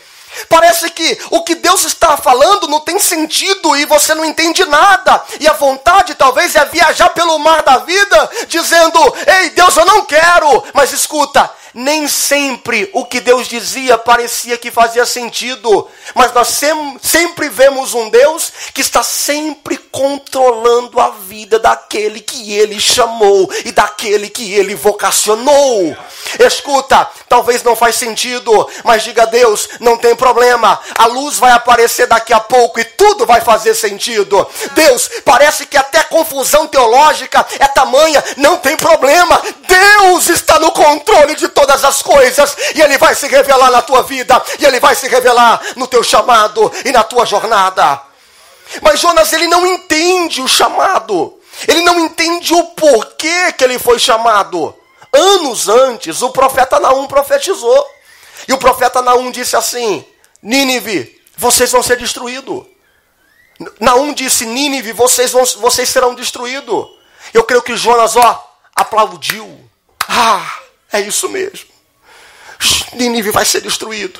Parece 0.50 0.90
que 0.92 1.18
o 1.32 1.42
que 1.42 1.56
Deus 1.56 1.84
está 1.86 2.18
falando 2.18 2.68
não 2.68 2.80
tem 2.80 3.00
sentido 3.00 3.76
e 3.76 3.86
você 3.86 4.14
não 4.14 4.26
entende 4.26 4.64
nada. 4.66 5.24
E 5.40 5.48
a 5.48 5.54
vontade 5.54 6.16
talvez 6.16 6.56
é 6.56 6.66
viajar 6.66 7.10
pelo 7.10 7.40
mar 7.40 7.64
da 7.64 7.78
vida, 7.80 8.30
dizendo: 8.48 9.00
Ei, 9.26 9.50
Deus, 9.52 9.76
eu 9.76 9.86
não 9.86 10.06
quero. 10.06 10.64
Mas 10.74 10.92
escuta, 10.92 11.50
nem 11.78 12.08
sempre 12.08 12.90
o 12.92 13.06
que 13.06 13.22
Deus 13.22 13.48
dizia 13.48 14.00
parecia 14.00 14.58
que 14.58 14.72
fazia 14.72 15.06
sentido, 15.06 15.88
mas 16.16 16.34
nós 16.34 16.48
sem, 16.48 16.98
sempre 17.04 17.50
vemos 17.50 17.94
um 17.94 18.10
Deus 18.10 18.52
que 18.74 18.82
está 18.82 19.04
sempre 19.04 19.78
controlando 19.78 21.00
a 21.00 21.12
vida 21.12 21.60
daquele 21.60 22.20
que 22.20 22.52
ele 22.52 22.80
chamou 22.80 23.48
e 23.64 23.72
daquele 23.72 24.28
que 24.28 24.56
ele 24.56 24.74
vocacionou. 24.74 25.96
Escuta, 26.40 27.08
talvez 27.30 27.62
não 27.62 27.76
faz 27.76 27.96
sentido, 27.96 28.68
mas 28.84 29.04
diga 29.04 29.22
a 29.22 29.28
Deus, 29.28 29.70
não 29.80 29.98
tem 29.98 30.16
problema. 30.16 30.80
A 30.98 31.06
luz 31.06 31.38
vai 31.38 31.52
aparecer 31.52 32.08
daqui 32.08 32.34
a 32.34 32.40
pouco 32.40 32.80
e 32.80 32.86
tudo 32.86 33.24
vai 33.28 33.42
fazer 33.42 33.76
sentido. 33.76 34.48
Deus, 34.74 35.10
parece 35.24 35.68
que 35.68 35.78
até 35.78 36.02
confusão 36.04 36.66
teológica 36.66 37.46
é 37.60 37.68
tamanha, 37.68 38.24
não 38.36 38.58
tem 38.58 38.76
problema. 38.76 39.40
Deus 39.68 40.30
está 40.30 40.58
no 40.60 40.72
controle 40.72 41.36
de 41.36 41.48
todas 41.68 41.84
as 41.84 42.02
coisas 42.02 42.56
e 42.74 42.82
ele 42.82 42.98
vai 42.98 43.14
se 43.14 43.28
revelar 43.28 43.70
na 43.70 43.82
tua 43.82 44.02
vida 44.04 44.42
e 44.58 44.66
ele 44.66 44.80
vai 44.80 44.96
se 44.96 45.08
revelar 45.10 45.62
no 45.76 45.86
teu 45.86 46.02
chamado 46.02 46.72
e 46.86 46.92
na 46.94 47.04
tua 47.04 47.26
jornada. 47.26 48.02
Mas 48.82 49.02
Jonas 49.02 49.34
ele 49.34 49.48
não 49.48 49.68
entende 49.68 50.42
o 50.42 50.48
chamado. 50.48 51.38
Ele 51.68 51.82
não 51.82 52.00
entende 52.00 52.54
o 52.54 52.64
porquê 52.68 53.52
que 53.52 53.64
ele 53.64 53.78
foi 53.78 54.00
chamado. 54.00 54.74
Anos 55.12 55.68
antes, 55.68 56.22
o 56.22 56.30
profeta 56.30 56.80
Naum 56.80 57.08
profetizou. 57.08 57.86
E 58.48 58.54
o 58.54 58.58
profeta 58.58 59.02
Naum 59.02 59.32
disse 59.32 59.56
assim: 59.56 60.06
Nínive, 60.42 61.20
vocês 61.36 61.72
vão 61.72 61.82
ser 61.82 61.98
destruídos. 61.98 62.64
Naum 63.80 64.14
disse: 64.14 64.46
Nínive, 64.46 64.94
vocês, 64.94 65.32
vão, 65.32 65.44
vocês 65.60 65.90
serão 65.90 66.14
destruídos. 66.14 66.88
Eu 67.34 67.44
creio 67.44 67.64
que 67.64 67.76
Jonas, 67.76 68.16
ó, 68.16 68.54
aplaudiu. 68.76 69.70
Ah, 70.08 70.60
é 70.92 71.02
isso 71.02 71.30
mesmo. 71.30 71.70
Nínive 72.94 73.32
vai 73.32 73.46
ser 73.46 73.62
destruído. 73.62 74.20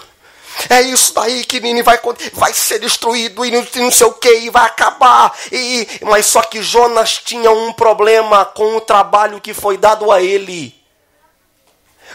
É 0.70 0.82
isso 0.82 1.14
daí 1.14 1.46
que 1.46 1.60
Nínive 1.60 1.84
vai, 1.84 2.00
vai 2.34 2.54
ser 2.54 2.80
destruído 2.80 3.46
e 3.46 3.52
não 3.52 3.92
sei 3.92 4.08
o 4.08 4.14
que, 4.14 4.40
e 4.40 4.50
vai 4.50 4.66
acabar. 4.66 5.36
E, 5.52 5.88
mas 6.02 6.26
só 6.26 6.42
que 6.42 6.62
Jonas 6.62 7.18
tinha 7.24 7.52
um 7.52 7.72
problema 7.74 8.44
com 8.44 8.76
o 8.76 8.82
trabalho 8.82 9.40
que 9.40 9.54
foi 9.54 9.78
dado 9.78 10.12
a 10.12 10.22
ele. 10.22 10.76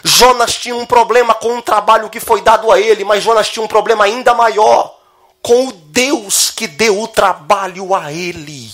Jonas 0.03 0.55
tinha 0.55 0.75
um 0.75 0.85
problema 0.85 1.33
com 1.33 1.57
o 1.57 1.61
trabalho 1.61 2.09
que 2.09 2.19
foi 2.19 2.41
dado 2.41 2.71
a 2.71 2.79
ele, 2.79 3.03
mas 3.03 3.23
Jonas 3.23 3.49
tinha 3.49 3.63
um 3.63 3.67
problema 3.67 4.03
ainda 4.03 4.33
maior 4.33 4.99
com 5.41 5.67
o 5.67 5.71
Deus 5.71 6.49
que 6.49 6.67
deu 6.67 7.01
o 7.01 7.07
trabalho 7.07 7.93
a 7.93 8.11
ele. 8.11 8.69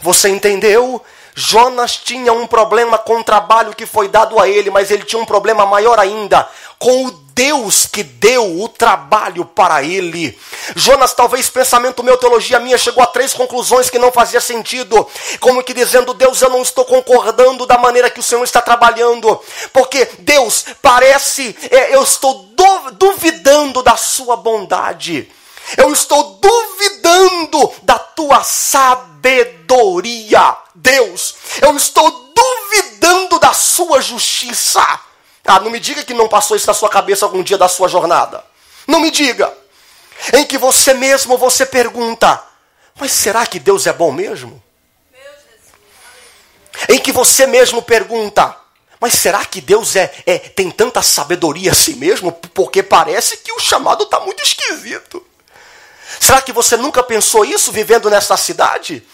Você 0.00 0.28
entendeu? 0.28 1.02
Jonas 1.34 1.96
tinha 1.96 2.32
um 2.32 2.46
problema 2.46 2.98
com 2.98 3.20
o 3.20 3.24
trabalho 3.24 3.74
que 3.74 3.86
foi 3.86 4.08
dado 4.08 4.38
a 4.40 4.48
ele, 4.48 4.70
mas 4.70 4.90
ele 4.90 5.04
tinha 5.04 5.20
um 5.20 5.26
problema 5.26 5.64
maior 5.64 5.98
ainda 5.98 6.48
com 6.82 7.06
o 7.06 7.10
Deus 7.32 7.86
que 7.86 8.02
deu 8.02 8.60
o 8.60 8.68
trabalho 8.68 9.44
para 9.44 9.84
ele. 9.84 10.36
Jonas, 10.74 11.14
talvez 11.14 11.48
pensamento 11.48 12.02
meu, 12.02 12.16
teologia 12.16 12.58
minha, 12.58 12.76
chegou 12.76 13.04
a 13.04 13.06
três 13.06 13.32
conclusões 13.32 13.88
que 13.88 14.00
não 14.00 14.10
fazia 14.10 14.40
sentido. 14.40 15.06
Como 15.38 15.62
que 15.62 15.72
dizendo, 15.72 16.12
Deus, 16.12 16.42
eu 16.42 16.50
não 16.50 16.60
estou 16.60 16.84
concordando 16.84 17.66
da 17.66 17.78
maneira 17.78 18.10
que 18.10 18.18
o 18.18 18.22
Senhor 18.22 18.42
está 18.42 18.60
trabalhando. 18.60 19.40
Porque, 19.72 20.08
Deus, 20.18 20.66
parece, 20.82 21.56
é, 21.70 21.94
eu 21.94 22.02
estou 22.02 22.48
duvidando 22.98 23.80
da 23.80 23.96
sua 23.96 24.36
bondade. 24.36 25.30
Eu 25.76 25.92
estou 25.92 26.40
duvidando 26.40 27.72
da 27.82 27.98
tua 27.98 28.42
sabedoria. 28.42 29.62
Deus, 30.82 31.36
eu 31.62 31.76
estou 31.76 32.10
duvidando 32.34 33.38
da 33.38 33.52
sua 33.52 34.00
justiça. 34.00 34.82
Ah, 35.44 35.60
não 35.60 35.70
me 35.70 35.78
diga 35.78 36.02
que 36.02 36.12
não 36.12 36.28
passou 36.28 36.56
isso 36.56 36.66
na 36.66 36.74
sua 36.74 36.88
cabeça 36.88 37.24
algum 37.24 37.42
dia 37.42 37.56
da 37.56 37.68
sua 37.68 37.88
jornada. 37.88 38.44
Não 38.86 38.98
me 38.98 39.10
diga. 39.10 39.52
Em 40.32 40.44
que 40.44 40.58
você 40.58 40.92
mesmo 40.92 41.38
você 41.38 41.64
pergunta: 41.64 42.42
"Mas 42.98 43.12
será 43.12 43.46
que 43.46 43.60
Deus 43.60 43.86
é 43.86 43.92
bom 43.92 44.10
mesmo?" 44.10 44.62
Em 46.88 46.98
que 46.98 47.12
você 47.12 47.46
mesmo 47.46 47.80
pergunta: 47.80 48.56
"Mas 49.00 49.14
será 49.14 49.44
que 49.44 49.60
Deus 49.60 49.94
é, 49.94 50.12
é 50.26 50.38
tem 50.38 50.70
tanta 50.70 51.00
sabedoria 51.00 51.70
assim 51.70 51.94
mesmo? 51.94 52.32
Porque 52.32 52.82
parece 52.82 53.36
que 53.36 53.52
o 53.52 53.60
chamado 53.60 54.04
está 54.04 54.18
muito 54.20 54.42
esquisito." 54.42 55.24
Será 56.20 56.42
que 56.42 56.52
você 56.52 56.76
nunca 56.76 57.02
pensou 57.02 57.44
isso 57.44 57.72
vivendo 57.72 58.10
nessa 58.10 58.36
cidade? 58.36 59.04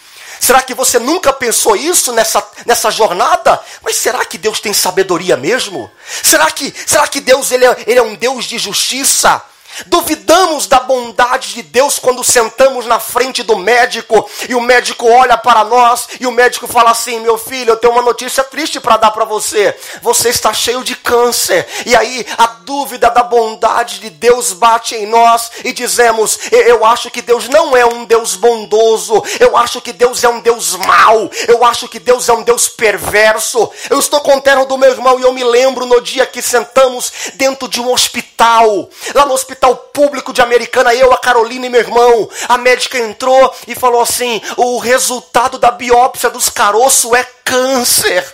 Será 0.41 0.63
que 0.63 0.75
você 0.75 0.99
nunca 0.99 1.33
pensou 1.33 1.77
isso 1.77 2.13
nessa, 2.13 2.47
nessa 2.65 2.91
jornada? 2.91 3.61
Mas 3.83 3.97
será 3.97 4.25
que 4.25 4.39
Deus 4.39 4.61
tem 4.61 4.73
sabedoria 4.73 5.37
mesmo? 5.37 5.91
Será 6.23 6.51
que, 6.51 6.73
será 6.87 7.07
que 7.07 7.21
Deus 7.21 7.51
ele 7.51 7.67
é, 7.67 7.77
ele 7.87 7.99
é 7.99 8.03
um 8.03 8.15
Deus 8.15 8.45
de 8.45 8.59
justiça? 8.59 9.43
Duvidamos 9.87 10.67
da 10.67 10.81
bondade 10.81 11.55
de 11.55 11.63
Deus 11.63 11.99
quando 11.99 12.25
sentamos 12.25 12.87
na 12.87 12.99
frente 12.99 13.43
do 13.43 13.57
médico 13.57 14.29
e 14.49 14.55
o 14.55 14.61
médico 14.61 15.07
olha 15.09 15.37
para 15.37 15.63
nós 15.63 16.09
e 16.19 16.27
o 16.27 16.33
médico 16.33 16.67
fala 16.67 16.91
assim: 16.91 17.21
Meu 17.21 17.39
filho, 17.39 17.71
eu 17.71 17.77
tenho 17.77 17.93
uma 17.93 18.03
notícia 18.03 18.43
triste 18.43 18.81
para 18.81 18.97
dar 18.97 19.11
para 19.11 19.25
você. 19.25 19.77
Você 20.03 20.31
está 20.31 20.53
cheio 20.53 20.83
de 20.83 20.97
câncer. 20.97 21.67
E 21.87 21.95
aí 21.95 22.27
a 22.37 22.47
dúvida 22.47 23.11
da 23.11 23.23
bondade 23.23 24.01
de 24.01 24.11
Deus 24.11 24.53
bate 24.53 24.97
em 24.97 25.07
nós 25.07 25.51
e 25.65 25.73
dizemos: 25.73 26.39
Eu 26.51 26.85
acho 26.85 27.11
que 27.11 27.23
Deus 27.23 27.49
não 27.49 27.77
é 27.77 27.87
um 27.87 28.05
Deus 28.05 28.35
bondoso. 28.35 29.23
Eu 29.39 29.57
acho 29.57 29.81
que 29.81 29.93
Deus 29.93 30.25
é 30.25 30.29
um 30.29 30.41
Deus 30.41 30.75
mau. 30.77 31.31
Eu 31.47 31.65
acho 31.65 31.89
que 31.89 32.01
Deus 32.01 32.29
é 32.29 32.33
um 32.33 32.43
Deus 32.43 32.69
perverso. 32.69 33.71
Eu 33.89 33.99
estou 34.01 34.21
com 34.21 34.37
o 34.37 34.41
terno 34.41 34.67
do 34.67 34.79
meu 34.79 34.91
irmão 34.91 35.21
e 35.21 35.23
eu 35.23 35.33
me 35.33 35.45
lembro 35.45 35.87
no 35.87 36.01
dia 36.01 36.27
que 36.27 36.43
sentamos 36.43 37.13
dentro 37.35 37.69
de 37.69 37.81
um 37.81 37.93
hospital. 37.93 38.89
Lá 39.15 39.25
no 39.25 39.35
hospital 39.35 39.58
hospital 39.59 39.77
público 39.93 40.33
de 40.33 40.41
Americana, 40.41 40.95
eu, 40.95 41.13
a 41.13 41.19
Carolina 41.19 41.67
e 41.67 41.69
meu 41.69 41.81
irmão. 41.81 42.31
A 42.49 42.57
médica 42.57 42.99
entrou 42.99 43.55
e 43.67 43.75
falou 43.75 44.01
assim: 44.01 44.41
o 44.57 44.79
resultado 44.79 45.59
da 45.59 45.71
biópsia 45.71 46.31
dos 46.31 46.49
caroços 46.49 47.13
é 47.13 47.25
câncer. 47.45 48.25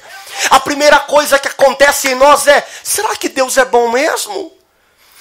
A 0.51 0.61
primeira 0.61 0.99
coisa 1.01 1.39
que 1.39 1.49
acontece 1.49 2.09
em 2.09 2.15
nós 2.15 2.47
é: 2.47 2.67
será 2.83 3.17
que 3.17 3.29
Deus 3.29 3.57
é 3.57 3.65
bom 3.65 3.91
mesmo? 3.91 4.53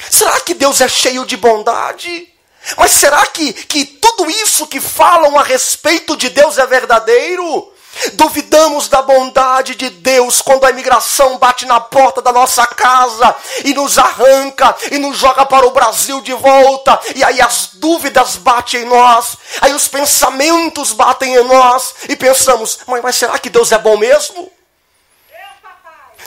Será 0.10 0.40
que 0.42 0.54
Deus 0.54 0.82
é 0.82 0.88
cheio 0.88 1.26
de 1.26 1.38
bondade? 1.38 2.30
Mas 2.78 2.92
será 2.92 3.26
que, 3.28 3.54
que 3.54 3.86
tudo 3.86 4.30
isso 4.30 4.68
que 4.68 4.80
falam 4.80 5.38
a 5.38 5.44
respeito 5.44 6.16
de 6.16 6.30
Deus 6.30 6.58
é 6.58 6.66
verdadeiro? 6.66 7.73
Duvidamos 8.14 8.88
da 8.88 9.02
bondade 9.02 9.76
de 9.76 9.90
Deus 9.90 10.42
quando 10.42 10.66
a 10.66 10.72
imigração 10.72 11.38
bate 11.38 11.66
na 11.66 11.80
porta 11.80 12.22
da 12.22 12.32
nossa 12.32 12.66
casa 12.66 13.36
e 13.64 13.74
nos 13.74 13.98
arranca 13.98 14.76
e 14.92 14.98
nos 14.98 15.18
joga 15.18 15.46
para 15.46 15.66
o 15.66 15.72
Brasil 15.72 16.20
de 16.22 16.34
volta. 16.34 17.00
E 17.16 17.24
aí 17.24 17.40
as 17.40 17.70
dúvidas 17.74 18.36
batem 18.36 18.82
em 18.82 18.86
nós, 18.86 19.38
aí 19.62 19.74
os 19.74 19.88
pensamentos 19.88 20.92
batem 20.92 21.36
em 21.36 21.44
nós 21.44 21.94
e 22.10 22.16
pensamos: 22.16 22.80
mas, 22.88 23.02
mas 23.02 23.16
será 23.16 23.38
que 23.38 23.50
Deus 23.50 23.72
é 23.72 23.78
bom 23.78 23.98
mesmo? 23.98 24.52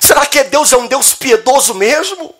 Será 0.01 0.25
que 0.25 0.43
Deus 0.45 0.73
é 0.73 0.77
um 0.77 0.87
Deus 0.87 1.15
piedoso 1.15 1.75
mesmo? 1.75 2.35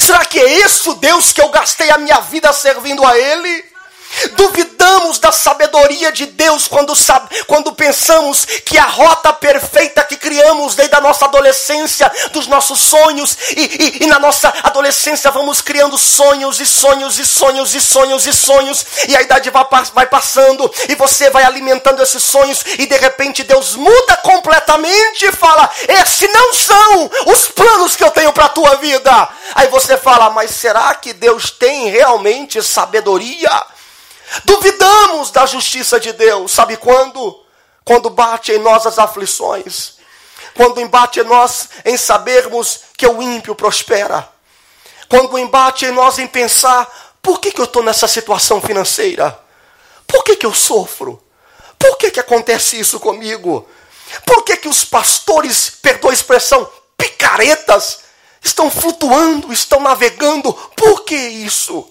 Será 0.00 0.24
que 0.24 0.38
é 0.38 0.60
esse 0.60 0.88
o 0.88 0.94
Deus 0.94 1.32
que 1.32 1.40
eu 1.40 1.48
gastei 1.48 1.90
a 1.90 1.98
minha 1.98 2.20
vida 2.20 2.52
servindo 2.52 3.06
a 3.06 3.16
Ele? 3.16 3.69
Duvidamos 4.32 5.18
da 5.18 5.32
sabedoria 5.32 6.12
de 6.12 6.26
Deus 6.26 6.66
quando, 6.68 6.92
quando 7.46 7.72
pensamos 7.72 8.44
que 8.64 8.76
a 8.76 8.84
rota 8.84 9.32
perfeita 9.32 10.04
que 10.04 10.16
criamos 10.16 10.74
desde 10.74 10.94
a 10.94 11.00
nossa 11.00 11.26
adolescência, 11.26 12.10
dos 12.32 12.46
nossos 12.46 12.80
sonhos, 12.80 13.36
e, 13.56 13.60
e, 13.60 14.04
e, 14.04 14.06
na 14.06 14.18
nossa 14.18 14.52
adolescência 14.62 15.30
vamos 15.30 15.60
criando 15.60 15.96
sonhos 15.96 16.60
e 16.60 16.66
sonhos 16.66 17.18
e 17.18 17.24
sonhos 17.24 17.74
e 17.74 17.80
sonhos 17.80 18.26
e 18.26 18.32
sonhos, 18.32 18.86
e 19.08 19.16
a 19.16 19.22
idade 19.22 19.48
vai, 19.50 19.64
vai 19.94 20.06
passando, 20.06 20.70
e 20.88 20.94
você 20.96 21.30
vai 21.30 21.44
alimentando 21.44 22.02
esses 22.02 22.22
sonhos, 22.22 22.64
e 22.78 22.86
de 22.86 22.96
repente 22.96 23.44
Deus 23.44 23.76
muda 23.76 24.16
completamente 24.18 25.24
e 25.24 25.32
fala: 25.32 25.70
Esses 25.88 26.32
não 26.32 26.52
são 26.52 27.10
os 27.26 27.48
planos 27.48 27.96
que 27.96 28.04
eu 28.04 28.10
tenho 28.10 28.32
para 28.32 28.46
a 28.46 28.50
tua 28.50 28.76
vida. 28.76 29.28
Aí 29.54 29.68
você 29.68 29.96
fala: 29.96 30.30
Mas 30.30 30.50
será 30.50 30.94
que 30.94 31.12
Deus 31.12 31.50
tem 31.50 31.90
realmente 31.90 32.62
sabedoria? 32.62 33.50
Duvidamos 34.44 35.30
da 35.30 35.46
justiça 35.46 35.98
de 35.98 36.12
Deus. 36.12 36.52
Sabe 36.52 36.76
quando? 36.76 37.44
Quando 37.84 38.10
bate 38.10 38.52
em 38.52 38.58
nós 38.58 38.86
as 38.86 38.98
aflições. 38.98 39.94
Quando 40.54 40.80
embate 40.80 41.20
em 41.20 41.24
nós 41.24 41.68
em 41.84 41.96
sabermos 41.96 42.80
que 42.96 43.06
o 43.06 43.22
ímpio 43.22 43.54
prospera. 43.54 44.28
Quando 45.08 45.38
embate 45.38 45.86
em 45.86 45.90
nós 45.90 46.18
em 46.18 46.26
pensar: 46.26 47.16
por 47.22 47.40
que, 47.40 47.50
que 47.50 47.60
eu 47.60 47.64
estou 47.64 47.82
nessa 47.82 48.06
situação 48.06 48.60
financeira? 48.60 49.38
Por 50.06 50.24
que, 50.24 50.36
que 50.36 50.46
eu 50.46 50.54
sofro? 50.54 51.22
Por 51.78 51.96
que, 51.96 52.10
que 52.10 52.20
acontece 52.20 52.78
isso 52.78 53.00
comigo? 53.00 53.66
Por 54.26 54.42
que, 54.42 54.56
que 54.56 54.68
os 54.68 54.84
pastores, 54.84 55.70
perdoa 55.70 56.10
a 56.10 56.14
expressão, 56.14 56.68
picaretas, 56.96 58.00
estão 58.42 58.70
flutuando, 58.70 59.52
estão 59.52 59.80
navegando? 59.80 60.52
Por 60.52 61.04
que 61.04 61.16
isso? 61.16 61.88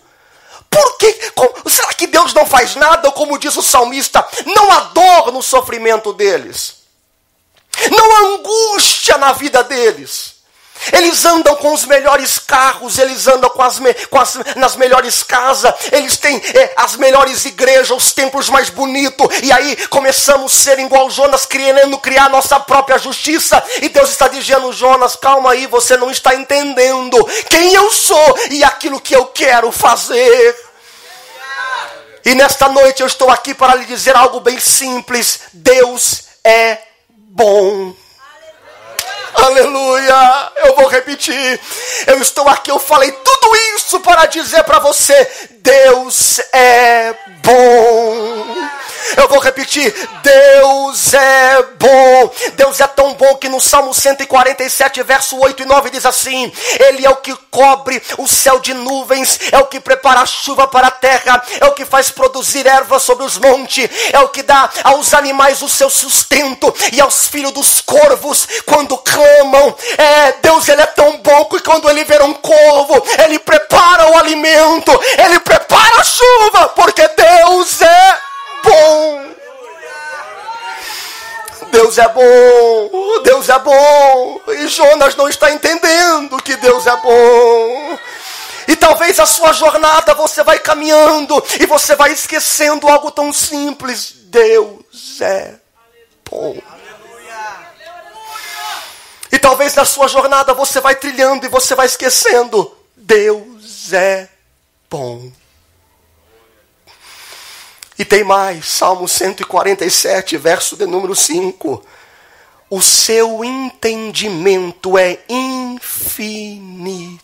Por 0.69 0.97
que? 0.97 1.31
Será 1.69 1.93
que 1.93 2.07
Deus 2.07 2.33
não 2.33 2.45
faz 2.45 2.75
nada? 2.75 3.07
Ou 3.07 3.13
como 3.13 3.37
diz 3.37 3.55
o 3.57 3.63
salmista, 3.63 4.25
não 4.45 4.71
há 4.71 4.79
dor 4.81 5.31
no 5.31 5.41
sofrimento 5.41 6.13
deles. 6.13 6.75
Não 7.91 8.15
há 8.15 8.19
angústia 8.35 9.17
na 9.17 9.31
vida 9.33 9.63
deles. 9.63 10.38
Eles 10.93 11.25
andam 11.25 11.55
com 11.57 11.73
os 11.73 11.85
melhores 11.85 12.39
carros, 12.39 12.97
eles 12.97 13.27
andam 13.27 13.49
com 13.49 13.61
as, 13.61 13.79
com 14.09 14.19
as 14.19 14.39
nas 14.55 14.75
melhores 14.75 15.23
casas, 15.23 15.73
eles 15.91 16.17
têm 16.17 16.37
é, 16.37 16.73
as 16.75 16.95
melhores 16.95 17.45
igrejas, 17.45 17.91
os 17.91 18.11
templos 18.11 18.49
mais 18.49 18.69
bonitos, 18.69 19.27
e 19.43 19.51
aí 19.51 19.75
começamos 19.87 20.53
a 20.53 20.55
ser 20.55 20.79
igual 20.79 21.09
Jonas, 21.09 21.45
querendo 21.45 21.97
criar 21.97 22.29
nossa 22.29 22.59
própria 22.59 22.97
justiça, 22.97 23.61
e 23.81 23.89
Deus 23.89 24.09
está 24.09 24.27
dizendo, 24.27 24.71
Jonas, 24.71 25.15
calma 25.15 25.51
aí, 25.51 25.67
você 25.67 25.97
não 25.97 26.09
está 26.09 26.33
entendendo 26.35 27.17
quem 27.49 27.73
eu 27.73 27.91
sou 27.91 28.39
e 28.49 28.63
aquilo 28.63 29.01
que 29.01 29.15
eu 29.15 29.25
quero 29.27 29.71
fazer. 29.71 30.69
E 32.25 32.35
nesta 32.35 32.67
noite 32.67 33.01
eu 33.01 33.07
estou 33.07 33.29
aqui 33.29 33.53
para 33.53 33.75
lhe 33.75 33.85
dizer 33.85 34.15
algo 34.15 34.39
bem 34.39 34.59
simples: 34.59 35.39
Deus 35.53 36.23
é 36.43 36.77
bom. 37.09 37.95
Aleluia! 39.33 40.51
Eu 40.57 40.75
vou 40.75 40.87
repetir. 40.87 41.59
Eu 42.07 42.21
estou 42.21 42.47
aqui, 42.47 42.71
eu 42.71 42.79
falei 42.79 43.11
tudo 43.11 43.55
isso 43.75 43.99
para 43.99 44.25
dizer 44.25 44.63
para 44.63 44.79
você: 44.79 45.49
Deus 45.61 46.39
é 46.53 47.13
bom. 47.43 48.69
Eu 49.17 49.27
vou 49.27 49.39
repetir: 49.39 49.93
Deus 50.23 51.13
é 51.13 51.63
bom. 51.77 52.31
Deus 52.55 52.79
é 52.79 52.87
tão 52.87 53.13
bom 53.13 53.35
que 53.35 53.49
no 53.49 53.59
Salmo 53.59 53.93
147, 53.93 55.03
verso 55.03 55.37
8 55.37 55.63
e 55.63 55.65
9 55.65 55.89
diz 55.89 56.05
assim: 56.05 56.51
Ele 56.79 57.05
é 57.05 57.09
o 57.09 57.17
que 57.17 57.35
cobre 57.49 58.01
o 58.17 58.27
céu 58.27 58.59
de 58.59 58.73
nuvens, 58.73 59.39
é 59.51 59.57
o 59.57 59.65
que 59.65 59.79
prepara 59.79 60.21
a 60.21 60.25
chuva 60.25 60.67
para 60.67 60.87
a 60.87 60.91
terra, 60.91 61.41
é 61.59 61.65
o 61.65 61.73
que 61.73 61.85
faz 61.85 62.09
produzir 62.09 62.65
erva 62.65 62.99
sobre 62.99 63.25
os 63.25 63.37
montes, 63.37 63.89
é 64.11 64.19
o 64.19 64.29
que 64.29 64.43
dá 64.43 64.69
aos 64.83 65.13
animais 65.13 65.61
o 65.61 65.69
seu 65.69 65.89
sustento 65.89 66.73
e 66.93 67.01
aos 67.01 67.27
filhos 67.27 67.51
dos 67.51 67.81
corvos 67.81 68.47
quando 68.65 68.97
clamam. 68.97 69.75
É, 69.97 70.33
Deus 70.41 70.67
ele 70.69 70.81
é 70.81 70.85
tão 70.87 71.17
bom 71.17 71.45
que 71.45 71.59
quando 71.61 71.89
ele 71.89 72.03
vê 72.03 72.21
um 72.21 72.33
corvo, 72.33 73.03
ele 73.23 73.39
prepara 73.39 74.11
o 74.11 74.17
alimento, 74.17 74.91
ele 75.17 75.39
prepara 75.39 75.99
a 75.99 76.03
chuva, 76.03 76.69
porque 76.69 77.07
Deus 77.09 77.28
é 77.81 78.19
bom. 78.63 79.29
Deus 81.71 81.97
é 81.97 82.07
bom, 82.09 83.21
Deus 83.23 83.49
é 83.49 83.59
bom. 83.59 84.41
E 84.47 84.67
Jonas 84.67 85.15
não 85.15 85.29
está 85.29 85.51
entendendo 85.51 86.41
que 86.41 86.55
Deus 86.57 86.87
é 86.87 86.95
bom. 86.97 87.99
E 88.67 88.75
talvez 88.75 89.19
a 89.19 89.25
sua 89.25 89.51
jornada 89.53 90.13
você 90.13 90.43
vai 90.43 90.59
caminhando 90.59 91.43
e 91.59 91.65
você 91.65 91.95
vai 91.95 92.11
esquecendo 92.11 92.87
algo 92.87 93.11
tão 93.11 93.31
simples. 93.31 94.13
Deus 94.25 95.21
é 95.21 95.55
bom. 96.29 96.57
E 99.31 99.37
talvez 99.37 99.75
na 99.75 99.85
sua 99.85 100.07
jornada 100.07 100.53
você 100.53 100.79
vai 100.79 100.95
trilhando 100.95 101.45
e 101.45 101.49
você 101.49 101.75
vai 101.75 101.85
esquecendo. 101.85 102.75
Deus 102.95 103.93
é 103.93 104.27
bom. 104.89 105.31
E 107.99 108.05
tem 108.05 108.23
mais, 108.23 108.65
Salmo 108.65 109.07
147, 109.09 110.37
verso 110.37 110.77
de 110.77 110.85
número 110.85 111.13
5. 111.13 111.85
O 112.69 112.81
seu 112.81 113.43
entendimento 113.43 114.97
é 114.97 115.19
infinito. 115.27 117.19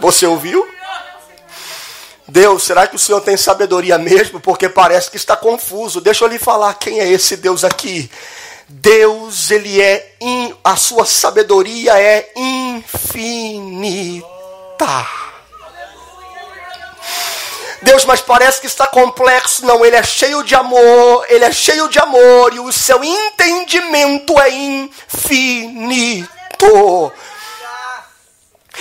Você 0.00 0.26
ouviu? 0.26 0.66
Deus, 2.26 2.62
será 2.62 2.86
que 2.86 2.96
o 2.96 2.98
Senhor 2.98 3.20
tem 3.20 3.36
sabedoria 3.36 3.98
mesmo? 3.98 4.40
Porque 4.40 4.70
parece 4.70 5.10
que 5.10 5.18
está 5.18 5.36
confuso. 5.36 6.00
Deixa 6.00 6.24
eu 6.24 6.28
lhe 6.28 6.38
falar 6.38 6.72
quem 6.74 7.00
é 7.00 7.06
esse 7.06 7.36
Deus 7.36 7.62
aqui. 7.62 8.10
Deus, 8.66 9.50
ele 9.50 9.82
é 9.82 10.14
in, 10.18 10.54
a 10.64 10.76
sua 10.76 11.04
sabedoria 11.04 12.00
é 12.00 12.32
infinita. 12.34 14.37
Deus, 17.82 18.04
mas 18.04 18.20
parece 18.20 18.60
que 18.60 18.66
está 18.66 18.86
complexo. 18.86 19.64
Não, 19.64 19.84
ele 19.84 19.96
é 19.96 20.02
cheio 20.02 20.42
de 20.42 20.54
amor, 20.54 21.26
ele 21.28 21.44
é 21.44 21.52
cheio 21.52 21.88
de 21.88 21.98
amor 21.98 22.52
e 22.52 22.60
o 22.60 22.72
seu 22.72 23.02
entendimento 23.02 24.38
é 24.40 24.50
infinito. 24.50 25.92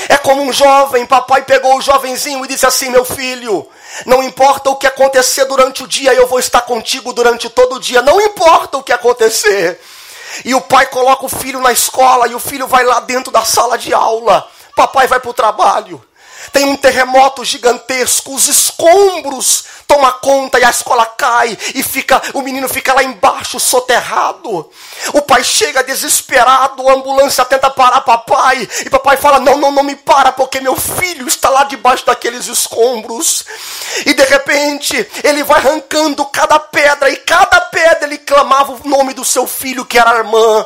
É 0.10 0.18
como 0.18 0.44
um 0.44 0.54
jovem, 0.54 1.06
papai 1.06 1.44
pegou 1.44 1.78
o 1.78 1.82
jovenzinho 1.82 2.44
e 2.46 2.48
disse 2.48 2.66
assim: 2.66 2.90
Meu 2.90 3.04
filho, 3.04 3.68
não 4.06 4.22
importa 4.24 4.70
o 4.70 4.76
que 4.76 4.86
acontecer 4.88 5.46
durante 5.46 5.84
o 5.84 5.88
dia, 5.88 6.14
eu 6.14 6.28
vou 6.28 6.40
estar 6.40 6.62
contigo 6.62 7.14
durante 7.14 7.50
todo 7.50 7.76
o 7.76 7.80
dia. 7.80 8.02
Não 8.02 8.22
importa 8.22 8.78
o 8.78 8.84
que 8.84 8.94
acontecer. 8.94 9.80
E 10.46 10.54
o 10.54 10.62
pai 10.62 10.86
coloca 10.88 11.26
o 11.26 11.30
filho 11.30 11.60
na 11.62 11.72
escola 11.72 12.28
e 12.28 12.36
o 12.36 12.40
filho 12.40 12.68
vai 12.68 12.84
lá 12.84 13.00
dentro 13.00 13.32
da 13.32 13.44
sala 13.44 13.78
de 13.78 13.94
aula. 13.94 14.48
Papai 14.78 15.08
vai 15.08 15.20
para 15.20 15.32
o 15.32 15.34
trabalho. 15.34 16.00
Tem 16.54 16.66
um 16.66 16.78
terremoto 16.78 17.44
gigantesco, 17.44 18.34
os 18.34 18.48
escombros 18.48 19.66
toma 19.88 20.12
conta 20.12 20.60
e 20.60 20.64
a 20.64 20.70
escola 20.70 21.04
cai 21.04 21.58
e 21.74 21.82
fica, 21.82 22.22
o 22.36 22.42
menino 22.42 22.70
fica 22.70 22.94
lá 22.94 23.04
embaixo 23.04 23.60
soterrado. 23.60 24.70
O 25.14 25.22
pai 25.24 25.44
chega 25.44 25.84
desesperado, 25.84 26.88
a 26.88 26.94
ambulância 26.94 27.44
tenta 27.44 27.72
parar 27.72 28.02
papai 28.02 28.70
e 28.86 28.90
papai 28.90 29.18
fala: 29.18 29.40
"Não, 29.40 29.58
não, 29.58 29.72
não 29.72 29.84
me 29.84 29.96
para 29.96 30.32
porque 30.32 30.62
meu 30.62 30.76
filho 30.76 31.28
está 31.28 31.50
lá 31.50 31.64
debaixo 31.64 32.06
daqueles 32.06 32.46
escombros". 32.46 33.44
E 34.06 34.14
de 34.14 34.24
repente, 34.26 35.10
ele 35.24 35.44
vai 35.44 35.58
arrancando 35.60 36.24
cada 36.28 36.60
pedra 36.60 37.10
e 37.10 37.18
cada 37.18 37.60
pedra 37.62 38.06
ele 38.06 38.20
clamava 38.20 38.74
o 38.74 38.88
nome 38.88 39.16
do 39.16 39.26
seu 39.26 39.48
filho 39.48 39.86
que 39.86 39.98
era 39.98 40.12
a 40.12 40.18
irmã. 40.18 40.66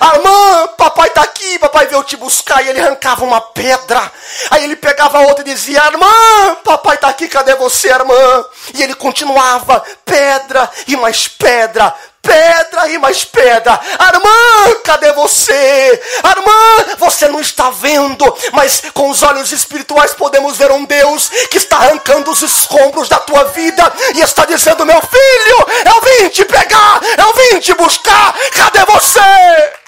Armã, 0.00 0.68
papai 0.78 1.08
está 1.08 1.22
aqui, 1.22 1.58
papai 1.58 1.86
veio 1.86 2.02
te 2.04 2.16
buscar. 2.16 2.64
E 2.64 2.68
ele 2.68 2.80
arrancava 2.80 3.24
uma 3.24 3.40
pedra. 3.40 4.10
Aí 4.50 4.64
ele 4.64 4.76
pegava 4.76 5.20
outra 5.20 5.42
e 5.42 5.52
dizia: 5.52 5.84
Irmã, 5.84 6.56
papai 6.64 6.96
está 6.96 7.08
aqui, 7.08 7.28
cadê 7.28 7.54
você, 7.56 7.88
irmã? 7.88 8.44
E 8.74 8.82
ele 8.82 8.94
continuava, 8.94 9.82
pedra 10.04 10.70
e 10.86 10.96
mais 10.96 11.28
pedra, 11.28 11.94
pedra 12.22 12.88
e 12.88 12.98
mais 12.98 13.24
pedra. 13.24 13.78
Armã, 13.98 14.74
cadê 14.84 15.12
você? 15.12 16.02
Armã, 16.22 16.96
você 16.98 17.28
não 17.28 17.40
está 17.40 17.70
vendo, 17.70 18.24
mas 18.52 18.82
com 18.94 19.10
os 19.10 19.22
olhos 19.22 19.52
espirituais 19.52 20.14
podemos 20.14 20.56
ver 20.56 20.70
um 20.70 20.84
Deus 20.84 21.28
que 21.50 21.58
está 21.58 21.76
arrancando 21.76 22.30
os 22.30 22.42
escombros 22.42 23.08
da 23.08 23.18
tua 23.18 23.44
vida 23.44 23.92
e 24.14 24.20
está 24.20 24.44
dizendo: 24.44 24.86
Meu 24.86 25.00
filho, 25.00 25.66
eu 25.84 26.00
vim 26.00 26.28
te 26.28 26.44
pegar, 26.44 27.00
eu 27.18 27.34
vim 27.34 27.60
te 27.60 27.74
buscar, 27.74 28.34
cadê 28.54 28.84
você? 28.86 29.81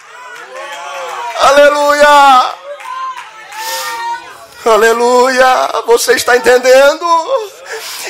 Aleluia! 1.40 2.54
Aleluia! 4.64 5.82
Você 5.86 6.14
está 6.14 6.36
entendendo? 6.36 7.06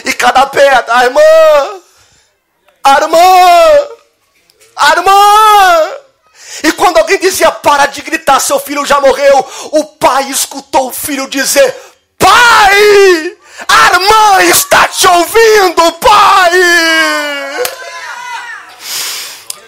E 0.05 0.13
cada 0.13 0.47
pedra, 0.47 0.85
a 0.89 1.05
irmã, 1.05 1.21
a 2.85 3.01
irmã, 3.01 3.89
a 4.77 4.91
irmã. 4.91 5.91
E 6.63 6.73
quando 6.73 6.99
alguém 6.99 7.19
dizia 7.19 7.51
para 7.51 7.87
de 7.87 8.03
gritar, 8.03 8.39
seu 8.41 8.61
filho 8.61 8.85
já 8.85 9.01
morreu, 9.01 9.47
o 9.73 9.85
pai 9.97 10.25
escutou 10.31 10.89
o 10.89 10.93
filho 10.93 11.29
dizer: 11.29 11.75
Pai, 12.19 13.37
a 13.67 13.87
irmã 13.95 14.43
está 14.45 14.87
te 14.89 15.09
ouvindo, 15.09 15.93
pai. 15.93 16.53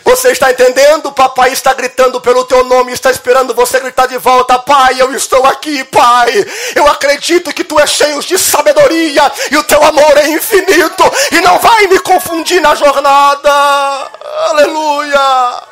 Você 0.06 0.30
está 0.30 0.52
entendendo? 0.52 1.10
Papai 1.10 1.50
está 1.50 1.74
gritando 1.74 2.20
pelo 2.20 2.44
teu 2.44 2.62
nome, 2.62 2.92
está 2.92 3.10
esperando 3.10 3.52
você 3.52 3.80
gritar 3.80 4.06
de 4.06 4.16
volta: 4.16 4.56
Pai, 4.56 5.00
eu 5.00 5.12
estou 5.12 5.44
aqui, 5.44 5.82
Pai. 5.82 6.32
Eu 6.76 6.86
acredito 6.86 7.52
que 7.52 7.64
tu 7.64 7.80
és 7.80 7.90
cheio 7.90 8.20
de 8.20 8.38
sabedoria 8.38 9.32
e 9.50 9.56
o 9.56 9.64
teu 9.64 9.82
amor 9.82 10.16
é 10.16 10.28
infinito 10.28 11.02
e 11.32 11.40
não 11.40 11.58
vai 11.58 11.88
me 11.88 11.98
confundir 11.98 12.60
na 12.60 12.76
jornada. 12.76 13.50
Aleluia. 14.50 15.62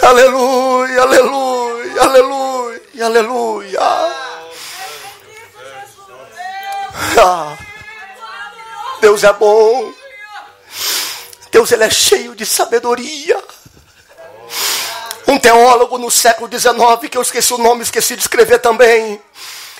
Aleluia, 0.00 1.02
aleluia, 1.02 2.02
aleluia, 2.02 3.06
aleluia. 3.06 3.80
Ah, 7.20 7.56
Deus 9.00 9.24
é 9.24 9.32
bom. 9.32 9.97
Deus 11.50 11.72
ele 11.72 11.84
é 11.84 11.90
cheio 11.90 12.34
de 12.34 12.44
sabedoria. 12.44 13.42
Um 15.26 15.38
teólogo 15.38 15.98
no 15.98 16.10
século 16.10 16.48
XIX, 16.50 17.10
que 17.10 17.18
eu 17.18 17.22
esqueci 17.22 17.52
o 17.52 17.58
nome, 17.58 17.82
esqueci 17.82 18.16
de 18.16 18.22
escrever 18.22 18.58
também, 18.58 19.20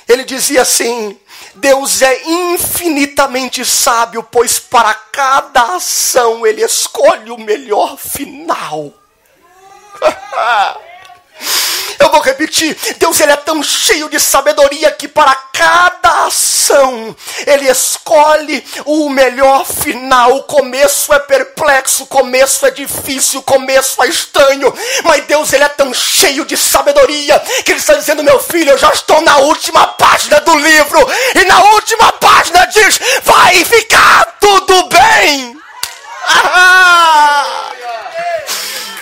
ele 0.07 0.25
dizia 0.25 0.63
assim: 0.63 1.19
Deus 1.55 2.03
é 2.03 2.23
infinitamente 2.25 3.65
sábio, 3.65 4.23
pois 4.23 4.59
para 4.59 4.95
cada 4.95 5.77
ação 5.77 6.47
ele 6.47 6.63
escolhe 6.63 7.31
o 7.31 7.39
melhor 7.39 7.97
final. 7.97 8.93
Eu 11.99 12.11
vou 12.11 12.21
repetir. 12.21 12.77
Deus 12.99 13.19
ele 13.21 13.33
é 13.33 13.37
tão 13.37 13.63
cheio 13.63 14.09
de 14.09 14.21
sabedoria 14.21 14.91
que 14.93 15.09
para 15.09 15.35
cada 15.53 16.27
ação 16.27 17.15
ele 17.47 17.69
escolhe 17.69 18.65
o 18.85 19.09
melhor 19.11 19.67
final. 19.67 20.37
O 20.37 20.43
começo 20.45 21.13
é 21.13 21.19
perplexo, 21.19 22.05
o 22.05 22.07
começo 22.07 22.65
é 22.67 22.71
difícil, 22.71 23.41
o 23.41 23.43
começo 23.43 24.03
é 24.03 24.09
estranho, 24.09 24.73
mas 25.05 25.27
Deus 25.27 25.53
ele 25.53 25.65
é 25.65 25.69
tão 25.69 25.93
cheio 25.93 26.45
de 26.45 26.57
sabedoria 26.57 27.41
que 27.65 27.73
ele 27.73 27.81
está 27.81 27.95
dizendo: 27.95 28.23
"Meu 28.23 28.39
filho, 28.39 28.71
eu 28.71 28.79
já 28.79 28.91
estou 28.91 29.21
na 29.21 29.39
última 29.39 29.87
página 29.87 30.41
do 30.41 30.57
livro 30.57 31.07
e 31.35 31.45
na 31.45 31.63
última 31.73 32.13
página 32.13 32.65
diz: 32.67 33.01
vai 33.25 33.65
ficar 33.65 34.37
tudo 34.41 34.89
bem". 34.89 35.59
Ah! 36.29 37.69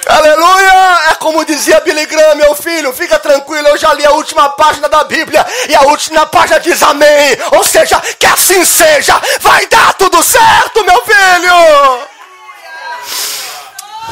Aleluia! 0.08 1.10
É 1.10 1.16
como 1.16 1.44
dizia 1.44 1.80
Billy 1.80 2.06
Graham, 2.06 2.36
meu 2.36 2.54
filho, 2.54 2.92
fica 2.92 3.18
tranquilo, 3.18 3.66
eu 3.66 3.76
já 3.76 3.92
li 3.92 4.06
a 4.06 4.12
última 4.12 4.48
página 4.50 4.88
da 4.88 5.02
Bíblia 5.02 5.44
e 5.68 5.74
a 5.74 5.82
última 5.82 6.24
página 6.26 6.60
diz 6.60 6.80
amém. 6.80 7.36
Ou 7.50 7.64
seja, 7.64 8.00
que 8.16 8.24
assim 8.24 8.64
seja, 8.64 9.20
vai 9.40 9.66
dar 9.66 9.94
tudo 9.94 10.22
certo, 10.22 10.84
meu 10.84 11.04
filho! 11.04 12.06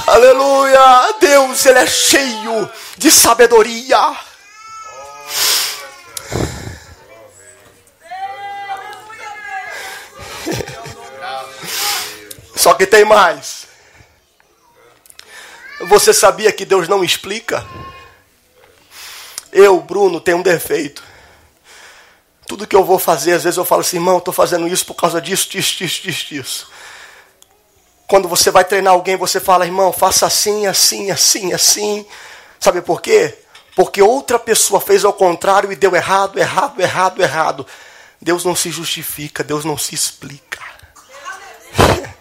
Aleluia! 0.09 1.15
Deus, 1.21 1.65
Ele 1.65 1.79
é 1.79 1.87
cheio 1.87 2.69
de 2.99 3.13
sabedoria. 3.13 4.17
Só 12.57 12.75
que 12.75 12.85
tem 12.85 13.05
mais. 13.05 13.64
Você 15.87 16.13
sabia 16.13 16.53
que 16.53 16.65
Deus 16.65 16.89
não 16.89 17.05
explica? 17.05 17.65
Eu, 19.53 19.81
Bruno, 19.81 20.21
tenho 20.21 20.39
um 20.39 20.43
defeito. 20.43 21.03
Tudo 22.47 22.67
que 22.67 22.75
eu 22.75 22.85
vou 22.85 22.99
fazer, 22.99 23.33
às 23.33 23.45
vezes 23.45 23.57
eu 23.57 23.65
falo 23.65 23.83
assim, 23.83 23.97
irmão, 23.97 24.19
estou 24.19 24.35
fazendo 24.35 24.67
isso 24.67 24.85
por 24.85 24.95
causa 24.95 25.21
disso, 25.21 25.49
disso, 25.49 25.77
disso, 25.77 26.03
disso, 26.03 26.27
disso. 26.27 26.71
Quando 28.07 28.29
você 28.29 28.51
vai 28.51 28.65
treinar 28.65 28.93
alguém, 28.93 29.17
você 29.17 29.41
fala, 29.41 29.65
irmão, 29.65 29.93
faça 29.93 30.27
assim, 30.27 30.67
assim, 30.67 31.11
assim, 31.11 31.53
assim. 31.53 32.05
Sabe 32.59 32.83
por 32.83 33.01
quê? 33.01 33.39
Porque 33.77 34.03
outra 34.03 34.39
pessoa 34.39 34.81
fez 34.81 35.05
ao 35.05 35.13
contrário 35.13 35.73
e 35.73 35.77
deu 35.77 35.95
errado, 35.95 36.39
errado, 36.39 36.81
errado, 36.81 37.23
errado. 37.23 37.67
Deus 38.21 38.45
não 38.45 38.55
se 38.55 38.71
justifica, 38.71 39.45
Deus 39.45 39.65
não 39.65 39.79
se 39.79 39.95
explica. 39.95 40.63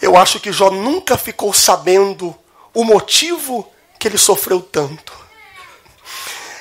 Eu 0.00 0.16
acho 0.16 0.40
que 0.40 0.52
Jó 0.52 0.70
nunca 0.70 1.16
ficou 1.16 1.52
sabendo 1.52 2.36
o 2.76 2.84
motivo 2.84 3.66
que 3.98 4.06
ele 4.06 4.18
sofreu 4.18 4.60
tanto. 4.60 5.10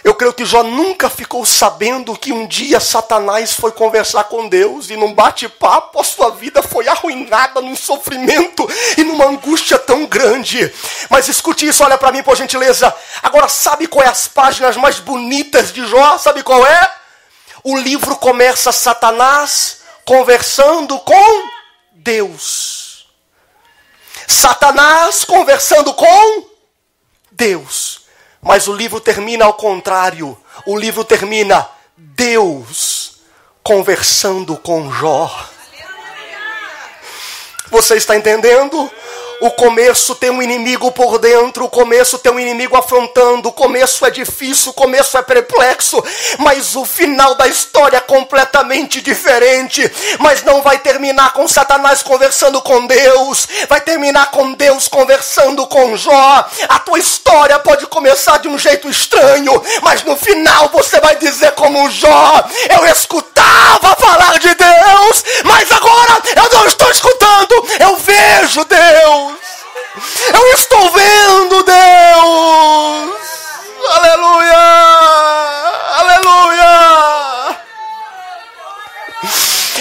Eu 0.01 0.13
creio 0.13 0.33
que 0.33 0.45
Jó 0.45 0.63
nunca 0.63 1.09
ficou 1.09 1.45
sabendo 1.45 2.17
que 2.17 2.31
um 2.31 2.47
dia 2.47 2.79
Satanás 2.79 3.53
foi 3.53 3.73
conversar 3.73 4.23
com 4.25 4.47
Deus 4.47 4.89
e 4.89 4.95
num 4.95 5.13
bate-papo 5.13 5.99
a 5.99 6.05
sua 6.05 6.29
vida 6.29 6.63
foi 6.63 6.87
arruinada 6.87 7.59
num 7.59 7.75
sofrimento 7.75 8.65
e 8.97 9.03
numa 9.03 9.25
angústia 9.25 9.77
tão 9.77 10.05
grande. 10.05 10.71
Mas 11.09 11.27
escute 11.27 11.67
isso, 11.67 11.83
olha 11.83 11.97
para 11.97 12.13
mim 12.13 12.23
por 12.23 12.37
gentileza. 12.37 12.95
Agora 13.21 13.49
sabe 13.49 13.85
qual 13.85 14.05
é 14.05 14.07
as 14.07 14.25
páginas 14.25 14.77
mais 14.77 14.99
bonitas 14.99 15.73
de 15.73 15.85
Jó? 15.85 16.17
Sabe 16.17 16.43
qual 16.43 16.65
é? 16.65 16.91
O 17.61 17.77
livro 17.77 18.15
começa 18.15 18.71
Satanás 18.71 19.79
conversando 20.05 20.97
com 20.99 21.49
Deus. 21.91 22.74
Satanás 24.27 25.23
conversando 25.23 25.93
com 25.93 26.45
Deus. 27.31 28.01
Mas 28.41 28.67
o 28.67 28.73
livro 28.73 28.99
termina 28.99 29.45
ao 29.45 29.53
contrário. 29.53 30.37
O 30.65 30.77
livro 30.77 31.03
termina 31.03 31.67
Deus 31.97 33.19
conversando 33.63 34.55
com 34.57 34.91
Jó. 34.91 35.29
Você 37.71 37.95
está 37.95 38.15
entendendo? 38.15 38.91
O 39.41 39.51
começo 39.51 40.15
tem 40.15 40.29
um 40.29 40.41
inimigo 40.41 40.91
por 40.91 41.19
dentro, 41.19 41.65
o 41.65 41.69
começo 41.69 42.17
tem 42.17 42.31
um 42.31 42.39
inimigo 42.39 42.75
afrontando, 42.77 43.49
o 43.49 43.53
começo 43.53 44.05
é 44.05 44.09
difícil, 44.09 44.71
o 44.71 44.73
começo 44.73 45.17
é 45.17 45.21
perplexo, 45.21 46.01
mas 46.39 46.75
o 46.75 46.85
final 46.85 47.35
da 47.35 47.47
história 47.47 47.97
é 47.97 48.01
completamente 48.01 49.01
diferente. 49.01 49.91
Mas 50.19 50.43
não 50.43 50.61
vai 50.61 50.79
terminar 50.79 51.33
com 51.33 51.47
Satanás 51.47 52.01
conversando 52.01 52.61
com 52.61 52.85
Deus, 52.85 53.47
vai 53.67 53.81
terminar 53.81 54.31
com 54.31 54.53
Deus 54.53 54.87
conversando 54.87 55.67
com 55.67 55.95
Jó. 55.97 56.47
A 56.69 56.79
tua 56.79 56.99
história 56.99 57.59
pode 57.59 57.85
começar 57.87 58.37
de 58.37 58.47
um 58.47 58.57
jeito 58.57 58.89
estranho, 58.89 59.61
mas 59.81 60.03
no 60.03 60.15
final 60.15 60.69
você 60.69 60.99
vai 60.99 61.17
dizer 61.17 61.51
como 61.51 61.89
Jó: 61.89 62.43
Eu 62.69 62.85
escutava 62.87 63.95
falar 63.95 64.39
de 64.39 64.53
Deus, 64.55 65.23
mas 65.43 65.71
agora 65.71 66.21
eu 66.35 66.49
não 66.57 66.65
estou 66.65 66.89
escutando, 66.89 67.67
eu 67.79 67.97
vejo 67.97 68.63
Deus. 68.65 69.24
Eu 69.97 70.53
estou 70.53 70.91
vendo 70.91 71.63
Deus. 71.63 73.15
Aleluia! 73.91 74.57
Aleluia! 75.97 77.57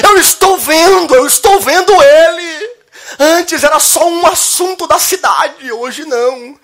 Eu 0.02 0.18
estou 0.18 0.56
vendo, 0.58 1.14
eu 1.16 1.26
estou 1.26 1.60
vendo 1.60 1.92
Ele. 2.00 2.70
Antes 3.18 3.64
era 3.64 3.80
só 3.80 4.06
um 4.06 4.26
assunto 4.26 4.86
da 4.86 4.98
cidade, 4.98 5.72
hoje 5.72 6.04
não. 6.04 6.58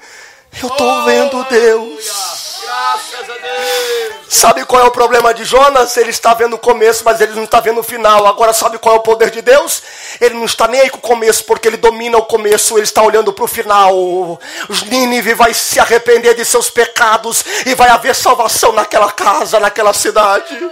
Eu 0.52 0.68
estou 0.68 1.04
vendo 1.04 1.44
Deus. 1.44 2.60
Graças 2.62 3.30
a 3.30 3.38
Deus. 3.38 4.14
Sabe 4.28 4.64
qual 4.64 4.82
é 4.82 4.84
o 4.84 4.90
problema 4.90 5.32
de 5.32 5.44
Jonas? 5.44 5.96
Ele 5.96 6.10
está 6.10 6.34
vendo 6.34 6.54
o 6.54 6.58
começo, 6.58 7.04
mas 7.04 7.20
ele 7.20 7.32
não 7.32 7.44
está 7.44 7.60
vendo 7.60 7.80
o 7.80 7.84
final. 7.84 8.26
Agora, 8.26 8.52
sabe 8.52 8.78
qual 8.78 8.96
é 8.96 8.98
o 8.98 9.02
poder 9.02 9.30
de 9.30 9.40
Deus? 9.40 9.82
Ele 10.20 10.34
não 10.34 10.44
está 10.44 10.66
nem 10.66 10.80
aí 10.80 10.90
com 10.90 10.98
o 10.98 11.00
começo, 11.00 11.44
porque 11.44 11.68
ele 11.68 11.76
domina 11.76 12.18
o 12.18 12.24
começo, 12.24 12.76
ele 12.76 12.84
está 12.84 13.02
olhando 13.02 13.32
para 13.32 13.44
o 13.44 13.48
final. 13.48 14.40
Nínive 14.86 15.34
vai 15.34 15.54
se 15.54 15.78
arrepender 15.78 16.34
de 16.34 16.44
seus 16.44 16.68
pecados 16.68 17.44
e 17.64 17.74
vai 17.74 17.88
haver 17.88 18.14
salvação 18.14 18.72
naquela 18.72 19.10
casa, 19.12 19.60
naquela 19.60 19.92
cidade. 19.92 20.70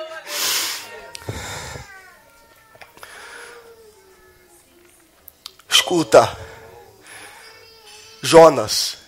Escuta, 5.69 6.37
Jonas 8.23 9.08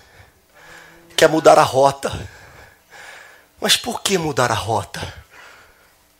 quer 1.20 1.28
mudar 1.28 1.59
a 1.59 1.62
rota. 1.62 2.11
Mas 3.61 3.76
por 3.76 4.00
que 4.00 4.16
mudar 4.16 4.50
a 4.50 4.54
rota? 4.54 5.22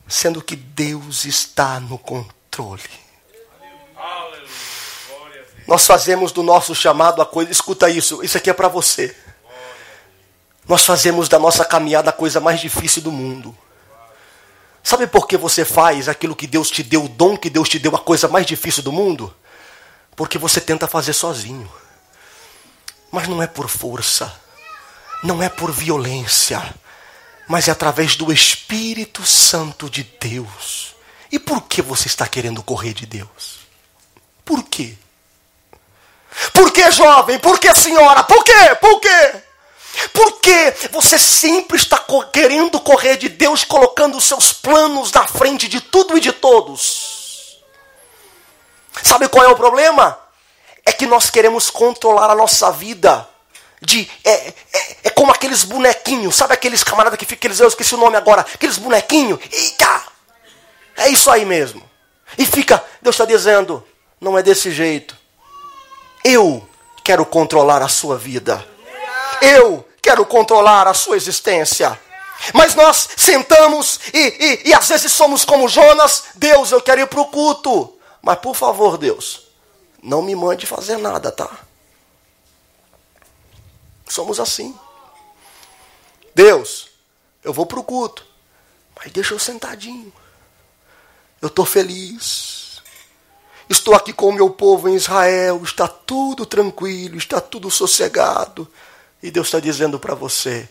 Sendo 0.07 0.43
que 0.43 0.55
Deus 0.55 1.25
está 1.25 1.81
no 1.81 1.97
controle. 1.97 2.83
Nós 5.67 5.87
fazemos 5.87 6.33
do 6.33 6.43
nosso 6.43 6.75
chamado 6.75 7.23
a 7.23 7.25
coisa. 7.25 7.51
Escuta 7.51 7.89
isso, 7.89 8.23
isso 8.23 8.37
aqui 8.37 8.51
é 8.51 8.53
para 8.53 8.69
você. 8.69 9.17
Nós 10.69 10.85
fazemos 10.85 11.31
da 11.31 11.39
nossa 11.39 11.65
caminhada 11.65 12.11
a 12.11 12.13
coisa 12.13 12.39
mais 12.39 12.61
difícil 12.61 13.01
do 13.01 13.11
mundo. 13.11 13.57
Sabe 14.83 15.07
por 15.07 15.27
que 15.27 15.39
você 15.39 15.65
faz 15.65 16.11
aquilo 16.11 16.37
que 16.37 16.47
Deus 16.47 16.71
te 16.71 16.83
deu, 16.83 17.05
o 17.05 17.09
dom 17.09 17.39
que 17.39 17.49
Deus 17.49 17.71
te 17.71 17.79
deu, 17.79 17.97
a 17.97 17.99
coisa 17.99 18.29
mais 18.29 18.45
difícil 18.45 18.83
do 18.83 18.93
mundo? 18.93 19.35
Porque 20.15 20.37
você 20.37 20.61
tenta 20.61 20.87
fazer 20.87 21.15
sozinho. 21.15 21.73
Mas 23.11 23.27
não 23.29 23.43
é 23.43 23.47
por 23.47 23.67
força, 23.67 24.40
não 25.23 25.43
é 25.43 25.49
por 25.49 25.71
violência, 25.71 26.75
mas 27.49 27.69
é 27.69 27.71
através 27.71 28.17
do 28.17 28.33
Espírito 28.33 29.25
Santo 29.25 29.89
de 29.91 30.03
Deus. 30.03 30.95
E 31.31 31.39
por 31.39 31.63
que 31.63 31.83
você 31.83 32.09
está 32.09 32.27
querendo 32.27 32.63
correr 32.63 32.93
de 32.93 33.07
Deus? 33.07 33.61
Por 34.45 34.65
quê? 34.65 34.95
Por 36.53 36.73
que, 36.73 36.91
jovem? 36.91 37.39
Por 37.39 37.59
que, 37.59 37.75
senhora? 37.75 38.23
Por 38.25 38.43
quê? 38.45 38.75
Por 38.81 39.01
quê? 39.01 39.43
Porque 40.13 40.75
você 40.91 41.19
sempre 41.19 41.77
está 41.77 42.03
querendo 42.33 42.81
correr 42.81 43.17
de 43.17 43.29
Deus, 43.29 43.65
colocando 43.65 44.17
os 44.17 44.25
seus 44.25 44.53
planos 44.53 45.13
na 45.13 45.27
frente 45.27 45.69
de 45.69 45.81
tudo 45.81 46.17
e 46.17 46.21
de 46.21 46.33
todos. 46.33 47.61
Sabe 49.03 49.29
qual 49.29 49.45
é 49.45 49.49
o 49.49 49.57
problema? 49.57 50.19
É 50.85 50.93
que 50.93 51.07
nós 51.07 51.31
queremos 51.31 51.71
controlar 51.71 52.31
a 52.31 52.35
nossa 52.35 52.71
vida. 52.73 53.29
De, 53.83 54.11
é, 54.25 54.31
é, 54.33 54.97
é 55.05 55.11
como 55.11 55.33
aqueles 55.33 55.65
bonequinhos, 55.65 56.37
sabe 56.37 56.53
aqueles 56.53 56.85
camaradas 56.85 57.19
que 57.19 57.25
ficam, 57.25 57.51
eu 57.59 57.69
esqueci 57.69 57.95
o 57.95 57.99
nome 57.99 58.17
agora, 58.17 58.43
aqueles 58.43 58.77
bonequinhos, 58.77 59.41
eita! 59.51 60.03
É 60.97 61.09
isso 61.09 61.31
aí 61.31 61.47
mesmo. 61.47 61.83
E 62.37 62.45
fica, 62.45 62.83
Deus 63.01 63.15
está 63.15 63.25
dizendo, 63.25 63.87
não 64.21 64.39
é 64.39 64.43
desse 64.43 64.71
jeito. 64.71 65.17
Eu 66.23 66.69
quero 67.03 67.25
controlar 67.25 67.83
a 67.83 67.89
sua 67.89 68.19
vida. 68.19 68.65
Eu 69.41 69.89
quero 70.03 70.25
controlar 70.27 70.87
a 70.87 70.95
sua 70.95 71.17
existência. 71.17 71.99
Mas 72.55 72.75
nós 72.75 73.09
sentamos 73.17 74.01
e, 74.13 74.19
e, 74.65 74.69
e 74.71 74.75
às 74.75 74.89
vezes 74.89 75.13
somos 75.13 75.45
como 75.45 75.69
Jonas. 75.69 76.25
Deus, 76.35 76.71
eu 76.71 76.81
quero 76.81 77.01
ir 77.01 77.07
para 77.07 77.21
o 77.21 77.27
culto. 77.27 77.97
Mas 78.23 78.39
por 78.39 78.55
favor, 78.55 78.99
Deus, 78.99 79.47
não 80.03 80.23
me 80.23 80.35
mande 80.35 80.67
fazer 80.67 80.99
nada, 80.99 81.33
tá? 81.33 81.49
Somos 84.11 84.41
assim. 84.41 84.77
Deus, 86.35 86.91
eu 87.45 87.53
vou 87.53 87.65
para 87.65 87.79
o 87.79 87.85
culto. 87.85 88.27
Mas 88.97 89.13
deixa 89.13 89.33
eu 89.33 89.39
sentadinho. 89.39 90.13
Eu 91.41 91.47
estou 91.47 91.65
feliz. 91.65 92.83
Estou 93.69 93.95
aqui 93.95 94.13
com 94.13 94.29
o 94.29 94.33
meu 94.33 94.51
povo 94.51 94.89
em 94.89 94.97
Israel. 94.97 95.63
Está 95.63 95.87
tudo 95.87 96.45
tranquilo, 96.45 97.17
está 97.17 97.41
tudo 97.41 97.71
sossegado. 97.71 98.69
E 99.23 99.31
Deus 99.31 99.47
está 99.47 99.61
dizendo 99.61 99.99
para 99.99 100.15
você: 100.15 100.69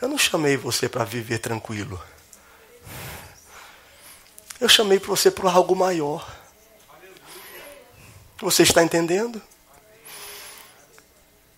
Eu 0.00 0.06
não 0.06 0.18
chamei 0.18 0.58
você 0.58 0.86
para 0.86 1.02
viver 1.02 1.38
tranquilo. 1.38 1.98
Eu 4.60 4.68
chamei 4.68 4.98
você 4.98 5.30
para 5.30 5.50
algo 5.50 5.74
maior. 5.74 6.30
Você 8.38 8.64
está 8.64 8.82
entendendo? 8.82 9.40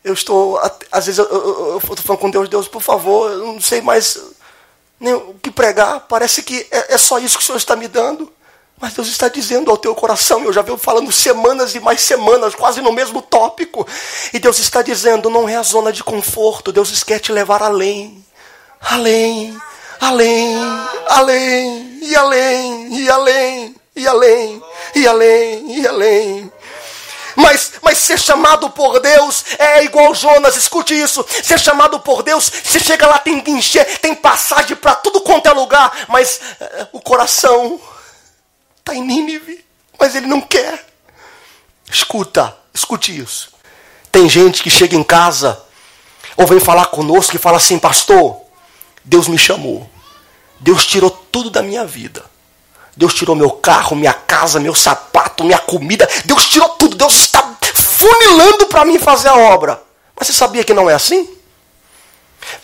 Eu 0.09 0.15
estou, 0.15 0.59
às 0.91 1.07
vezes, 1.07 1.19
eu 1.19 1.79
estou 1.79 1.97
falando 1.97 2.21
com 2.21 2.31
Deus, 2.31 2.49
Deus, 2.49 2.69
por 2.69 2.83
favor, 2.83 3.31
eu 3.31 3.47
não 3.47 3.61
sei 3.61 3.81
mais 3.81 4.19
nem 4.99 5.15
o 5.15 5.35
que 5.43 5.51
pregar. 5.51 6.01
Parece 6.09 6.43
que 6.43 6.67
é, 6.71 6.95
é 6.95 6.99
só 6.99 7.19
isso 7.19 7.37
que 7.37 7.43
o 7.43 7.47
Senhor 7.47 7.59
está 7.59 7.77
me 7.77 7.89
dando. 7.89 8.33
Mas 8.81 8.95
Deus 8.95 9.09
está 9.09 9.29
dizendo 9.29 9.71
ao 9.71 9.77
teu 9.77 9.93
coração, 9.93 10.45
eu 10.45 10.53
já 10.53 10.63
venho 10.63 10.79
falando 10.79 11.11
semanas 11.11 11.75
e 11.75 11.81
mais 11.81 12.01
semanas, 12.01 12.55
quase 12.55 12.81
no 12.81 12.93
mesmo 12.93 13.21
tópico. 13.21 13.87
E 14.33 14.39
Deus 14.39 14.59
está 14.61 14.83
dizendo, 14.83 15.29
não 15.29 15.49
é 15.49 15.57
a 15.57 15.63
zona 15.63 15.93
de 15.93 16.05
conforto, 16.05 16.71
Deus 16.71 17.03
quer 17.03 17.19
te 17.19 17.33
levar 17.33 17.61
além. 17.61 18.25
Além, 18.81 19.59
além, 20.01 20.57
além, 21.09 21.99
e 22.03 22.15
além, 22.15 22.95
e 22.95 23.11
além, 23.11 23.75
e 23.97 24.07
além, 24.07 24.63
e 24.95 25.07
além, 25.09 25.81
e 25.81 25.87
além. 25.87 26.48
Mas, 27.39 27.75
mas 27.83 27.99
ser 27.99 28.19
chamado 28.19 28.69
por 28.71 28.99
Deus 28.99 29.45
é 29.61 29.85
igual 29.85 30.13
Jonas, 30.13 30.57
escute 30.57 30.93
isso. 30.93 31.25
Ser 31.41 31.57
chamado 31.61 32.01
por 32.01 32.25
Deus, 32.25 32.51
se 32.65 32.81
chega 32.81 33.07
lá, 33.07 33.17
tem 33.21 33.41
encher, 33.47 33.85
tem 34.01 34.13
passagem 34.13 34.77
para 34.77 34.97
tudo 34.97 35.21
quanto 35.21 35.47
é 35.47 35.53
lugar, 35.53 36.07
mas 36.09 36.41
uh, 36.61 36.89
o 36.95 37.01
coração 37.01 37.81
está 38.79 38.93
em 38.93 39.03
Nínive, 39.03 39.65
mas 39.97 40.17
ele 40.17 40.27
não 40.27 40.41
quer. 40.41 40.85
Escuta, 41.89 42.57
escute 42.75 43.17
isso. 43.17 43.53
Tem 44.11 44.29
gente 44.29 44.61
que 44.61 44.69
chega 44.69 44.97
em 44.97 45.05
casa 45.05 45.63
ou 46.37 46.45
vem 46.45 46.59
falar 46.59 46.87
conosco 46.87 47.37
e 47.37 47.39
fala 47.39 47.59
assim, 47.59 47.79
pastor, 47.79 48.37
Deus 49.05 49.29
me 49.29 49.39
chamou. 49.39 49.89
Deus 50.59 50.85
tirou 50.85 51.11
tudo 51.11 51.51
da 51.51 51.63
minha 51.63 51.85
vida. 51.85 52.25
Deus 52.99 53.15
tirou 53.15 53.37
meu 53.37 53.53
carro, 53.53 53.95
minha 53.95 54.13
casa, 54.13 54.59
meu 54.59 54.75
sapato, 54.75 55.45
minha 55.45 55.61
comida. 55.61 56.09
Deus 56.25 56.49
tirou 56.49 56.69
tudo. 56.71 56.97
Deus 56.97 57.15
está 57.15 57.49
funilando 57.73 58.67
para 58.67 58.85
mim 58.85 58.99
fazer 58.99 59.29
a 59.29 59.37
obra. 59.37 59.81
Mas 60.19 60.27
você 60.27 60.33
sabia 60.33 60.65
que 60.65 60.75
não 60.75 60.91
é 60.91 60.95
assim? 60.95 61.31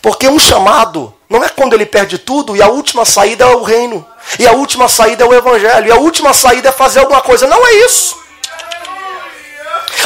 Porque 0.01 0.27
um 0.27 0.37
chamado 0.37 1.13
não 1.29 1.41
é 1.41 1.47
quando 1.47 1.73
ele 1.73 1.85
perde 1.85 2.17
tudo 2.17 2.53
e 2.53 2.61
a 2.61 2.67
última 2.67 3.05
saída 3.05 3.45
é 3.45 3.55
o 3.55 3.63
reino. 3.63 4.05
E 4.37 4.45
a 4.45 4.51
última 4.51 4.89
saída 4.89 5.23
é 5.23 5.27
o 5.27 5.33
evangelho. 5.33 5.87
E 5.87 5.91
a 5.91 5.95
última 5.95 6.33
saída 6.33 6.67
é 6.67 6.71
fazer 6.73 6.99
alguma 6.99 7.21
coisa. 7.21 7.47
Não 7.47 7.65
é 7.65 7.73
isso. 7.85 8.17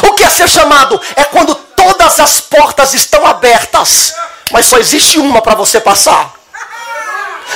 O 0.04 0.12
que 0.12 0.22
é 0.22 0.30
ser 0.30 0.48
chamado? 0.48 1.00
É 1.16 1.24
quando 1.24 1.56
todas 1.56 2.20
as 2.20 2.40
portas 2.40 2.94
estão 2.94 3.26
abertas, 3.26 4.14
mas 4.52 4.66
só 4.66 4.78
existe 4.78 5.18
uma 5.18 5.42
para 5.42 5.56
você 5.56 5.80
passar. 5.80 6.34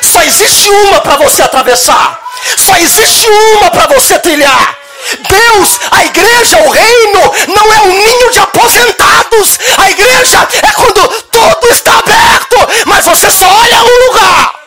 Só 0.02 0.20
existe 0.22 0.68
uma 0.68 1.00
para 1.00 1.16
você 1.18 1.40
atravessar. 1.40 2.23
Só 2.56 2.76
existe 2.76 3.28
uma 3.28 3.70
para 3.70 3.94
você 3.94 4.18
trilhar. 4.18 4.78
Deus, 5.28 5.80
a 5.90 6.04
igreja, 6.04 6.62
o 6.62 6.70
reino, 6.70 7.34
não 7.48 7.72
é 7.72 7.80
um 7.82 7.98
ninho 7.98 8.30
de 8.30 8.38
aposentados. 8.38 9.58
A 9.76 9.90
igreja 9.90 10.48
é 10.62 10.70
quando 10.72 11.08
tudo 11.30 11.68
está 11.70 11.98
aberto, 11.98 12.56
mas 12.86 13.04
você 13.04 13.30
só 13.30 13.46
olha 13.46 13.82
um 13.82 14.08
lugar. 14.08 14.63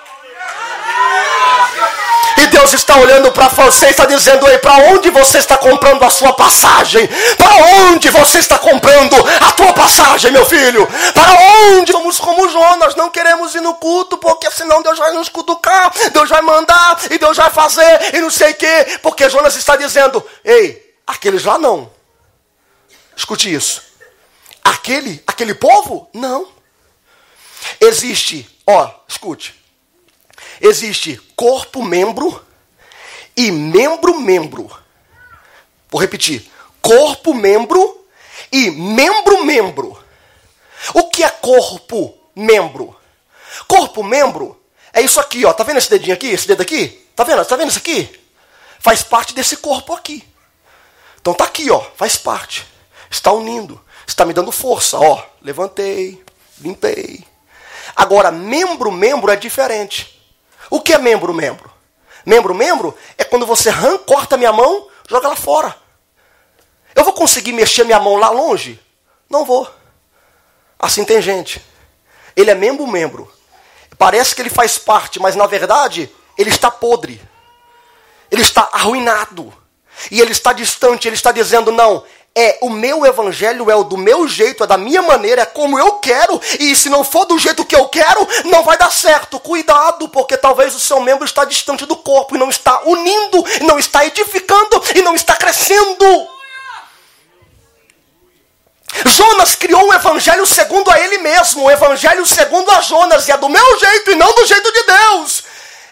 Deus 2.68 2.82
está 2.82 2.98
olhando 2.98 3.32
para 3.32 3.48
você 3.48 3.88
e 3.88 3.92
está 3.92 4.06
dizendo: 4.06 4.46
aí, 4.46 4.58
para 4.58 4.92
onde 4.92 5.10
você 5.10 5.38
está 5.38 5.58
comprando 5.58 6.04
a 6.04 6.10
sua 6.10 6.34
passagem? 6.34 7.08
Para 7.38 7.56
onde 7.86 8.10
você 8.10 8.40
está 8.40 8.60
comprando 8.60 9.16
a 9.40 9.54
tua 9.54 9.72
passagem, 9.72 10.34
meu 10.34 10.46
filho? 10.46 10.86
Para 11.14 11.32
onde? 11.32 11.94
Somos 11.94 12.20
como 12.20 12.50
Jonas, 12.50 12.94
não 12.96 13.10
queremos 13.10 13.56
ir 13.56 13.62
no 13.62 13.76
culto, 13.76 14.18
porque 14.18 14.52
senão 14.52 14.82
Deus 14.82 15.00
vai 15.00 15.14
nos 15.14 15.30
cutucar, 15.30 15.94
Deus 16.12 16.28
vai 16.28 16.42
mandar 16.42 17.00
e 17.10 17.18
Deus 17.18 17.38
vai 17.38 17.50
fazer 17.50 18.16
e 18.16 18.20
não 18.20 18.30
sei 18.30 18.52
o 18.52 18.56
quê. 18.56 19.00
Porque 19.02 19.30
Jonas 19.30 19.56
está 19.56 19.78
dizendo: 19.78 20.22
ei, 20.44 20.94
aqueles 21.08 21.46
lá 21.46 21.58
não. 21.58 21.90
Escute 23.16 23.54
isso. 23.54 23.82
Aquele, 24.62 25.24
aquele 25.26 25.54
povo? 25.54 26.10
Não. 26.14 26.50
Existe, 27.80 28.46
ó, 28.68 28.90
escute 29.08 29.56
existe 30.60 31.22
corpo, 31.36 31.84
membro 31.84 32.47
e 33.38 33.52
membro, 33.52 34.20
membro. 34.20 34.70
Vou 35.90 36.02
repetir: 36.02 36.52
corpo, 36.82 37.34
membro 37.34 38.06
e 38.52 38.72
membro, 38.72 39.46
membro. 39.46 39.98
O 40.94 41.10
que 41.10 41.24
é 41.24 41.30
corpo, 41.30 42.18
membro? 42.36 42.96
Corpo, 43.68 44.04
membro 44.04 44.60
é 44.92 45.02
isso 45.02 45.20
aqui, 45.20 45.46
ó. 45.46 45.54
Tá 45.54 45.64
vendo 45.64 45.78
esse 45.78 45.90
dedinho 45.90 46.16
aqui? 46.16 46.28
Esse 46.28 46.48
dedo 46.48 46.62
aqui? 46.62 47.08
Tá 47.16 47.24
vendo? 47.24 47.46
Tá 47.46 47.56
vendo 47.56 47.70
isso 47.70 47.78
aqui? 47.78 48.20
Faz 48.80 49.04
parte 49.04 49.34
desse 49.34 49.58
corpo 49.58 49.94
aqui. 49.94 50.28
Então 51.22 51.34
tá 51.34 51.44
aqui, 51.44 51.70
ó. 51.70 51.80
Faz 51.96 52.18
parte. 52.18 52.66
Está 53.10 53.32
unindo. 53.32 53.80
Está 54.08 54.26
me 54.26 54.34
dando 54.34 54.52
força, 54.52 54.98
ó. 54.98 55.24
Levantei, 55.42 56.24
limpei. 56.60 57.24
Agora, 57.96 58.32
membro, 58.32 58.92
membro 58.92 59.32
é 59.32 59.36
diferente. 59.36 60.20
O 60.70 60.82
que 60.82 60.94
é 60.94 60.98
membro, 60.98 61.34
membro? 61.34 61.77
Membro, 62.28 62.54
membro 62.54 62.94
é 63.18 63.24
quando 63.24 63.46
você 63.46 63.70
arranca, 63.70 64.00
corta 64.00 64.36
minha 64.36 64.52
mão, 64.52 64.90
joga 65.08 65.28
ela 65.28 65.36
fora. 65.38 65.74
Eu 66.94 67.06
vou 67.06 67.14
conseguir 67.14 67.54
mexer 67.54 67.86
minha 67.86 68.02
mão 68.02 68.18
lá 68.18 68.30
longe? 68.30 68.78
Não 69.30 69.46
vou. 69.46 69.66
Assim 70.78 71.06
tem 71.06 71.22
gente. 71.22 71.64
Ele 72.36 72.52
é 72.52 72.54
membro, 72.54 72.86
membro. 72.86 73.32
Parece 73.98 74.36
que 74.36 74.42
ele 74.42 74.50
faz 74.50 74.78
parte, 74.78 75.22
mas 75.22 75.38
na 75.38 75.48
verdade 75.48 76.14
ele 76.38 76.50
está 76.50 76.70
podre. 76.70 77.22
Ele 78.30 78.42
está 78.42 78.68
arruinado. 78.74 79.54
E 80.12 80.20
ele 80.20 80.34
está 80.34 80.52
distante, 80.52 81.08
ele 81.08 81.16
está 81.16 81.32
dizendo: 81.32 81.72
não, 81.72 82.04
é 82.40 82.60
o 82.62 82.70
meu 82.70 83.04
evangelho, 83.04 83.72
é 83.72 83.76
o 83.76 83.84
do 83.84 83.98
meu 83.98 84.28
jeito, 84.28 84.64
é 84.64 84.68
da 84.68 84.78
minha 84.78 85.02
maneira, 85.02 85.42
é 85.42 85.46
como 85.46 85.80
eu 85.80 85.94
quero, 85.94 86.40
e 86.60 86.76
se 86.76 86.88
não 86.88 87.04
for 87.04 87.26
do 87.26 87.40
jeito 87.40 87.66
que 87.66 87.76
eu 87.76 87.88
quero, 87.90 88.28
não 88.46 88.64
vai 88.64 88.78
dar 88.78 88.92
certo. 88.92 89.40
Cuidado, 89.40 90.08
porque 90.10 90.38
talvez 90.38 90.76
o 90.76 90.80
seu 90.80 91.02
membro 91.02 91.26
está 91.26 91.46
distante 91.46 91.88
do 91.88 91.96
corpo 91.96 92.36
e 92.36 92.40
não 92.40 92.48
está 92.48 92.82
unindo, 92.86 93.44
não 93.62 93.80
está 93.80 94.06
edificando 94.06 94.84
e 94.94 95.02
não 95.02 95.16
está 95.16 95.36
crescendo. 95.36 96.28
Jonas 99.08 99.56
criou 99.56 99.88
um 99.88 99.94
evangelho 99.94 100.46
segundo 100.46 100.92
a 100.92 101.00
ele 101.00 101.18
mesmo, 101.18 101.64
o 101.64 101.72
evangelho 101.72 102.24
segundo 102.24 102.70
a 102.70 102.82
Jonas, 102.82 103.28
e 103.28 103.32
é 103.32 103.38
do 103.38 103.50
meu 103.50 103.80
jeito 103.80 104.12
e 104.12 104.16
não 104.16 104.32
do 104.36 104.46
jeito 104.46 104.72
de 104.72 104.84
Deus. 104.84 105.44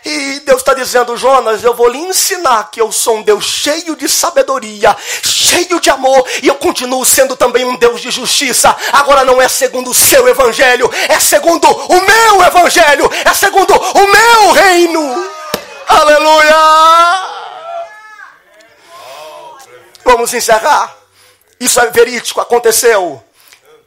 E 0.06 0.39
Deus 0.41 0.60
está 0.62 0.76
dizendo, 0.76 1.18
Jonas, 1.18 1.63
eu 1.63 1.74
vou 1.74 1.88
lhe 1.88 1.98
ensinar 1.98 2.70
que 2.70 2.80
eu 2.80 2.91
sou 2.91 3.18
um 3.18 3.24
Deus 3.24 3.44
cheio 3.44 3.96
de 3.96 4.08
sabedoria, 4.08 4.96
cheio 5.24 5.80
de 5.80 5.89
amor, 5.89 6.24
e 6.44 6.48
eu 6.48 6.54
continuo 6.56 7.04
sendo 7.04 7.36
também 7.36 7.65
um 7.65 7.76
Deus 7.76 8.00
de 8.00 8.12
justiça. 8.12 8.76
Agora 8.94 9.26
não 9.26 9.41
é 9.41 9.48
segundo 9.48 9.89
o 9.89 9.96
seu 9.96 10.28
evangelho, 10.28 10.88
é 11.10 11.20
segundo 11.20 11.68
o 11.68 12.02
meu 12.06 12.44
evangelho, 12.44 13.10
é 13.26 13.34
segundo 13.34 13.74
o 13.74 14.08
meu 14.08 14.52
reino. 14.52 15.32
Aleluia! 15.88 16.56
Vamos 20.04 20.36
encerrar. 20.36 20.96
Isso 21.60 21.80
é 21.80 21.89
verídico, 21.89 22.39
aconteceu. 22.39 23.24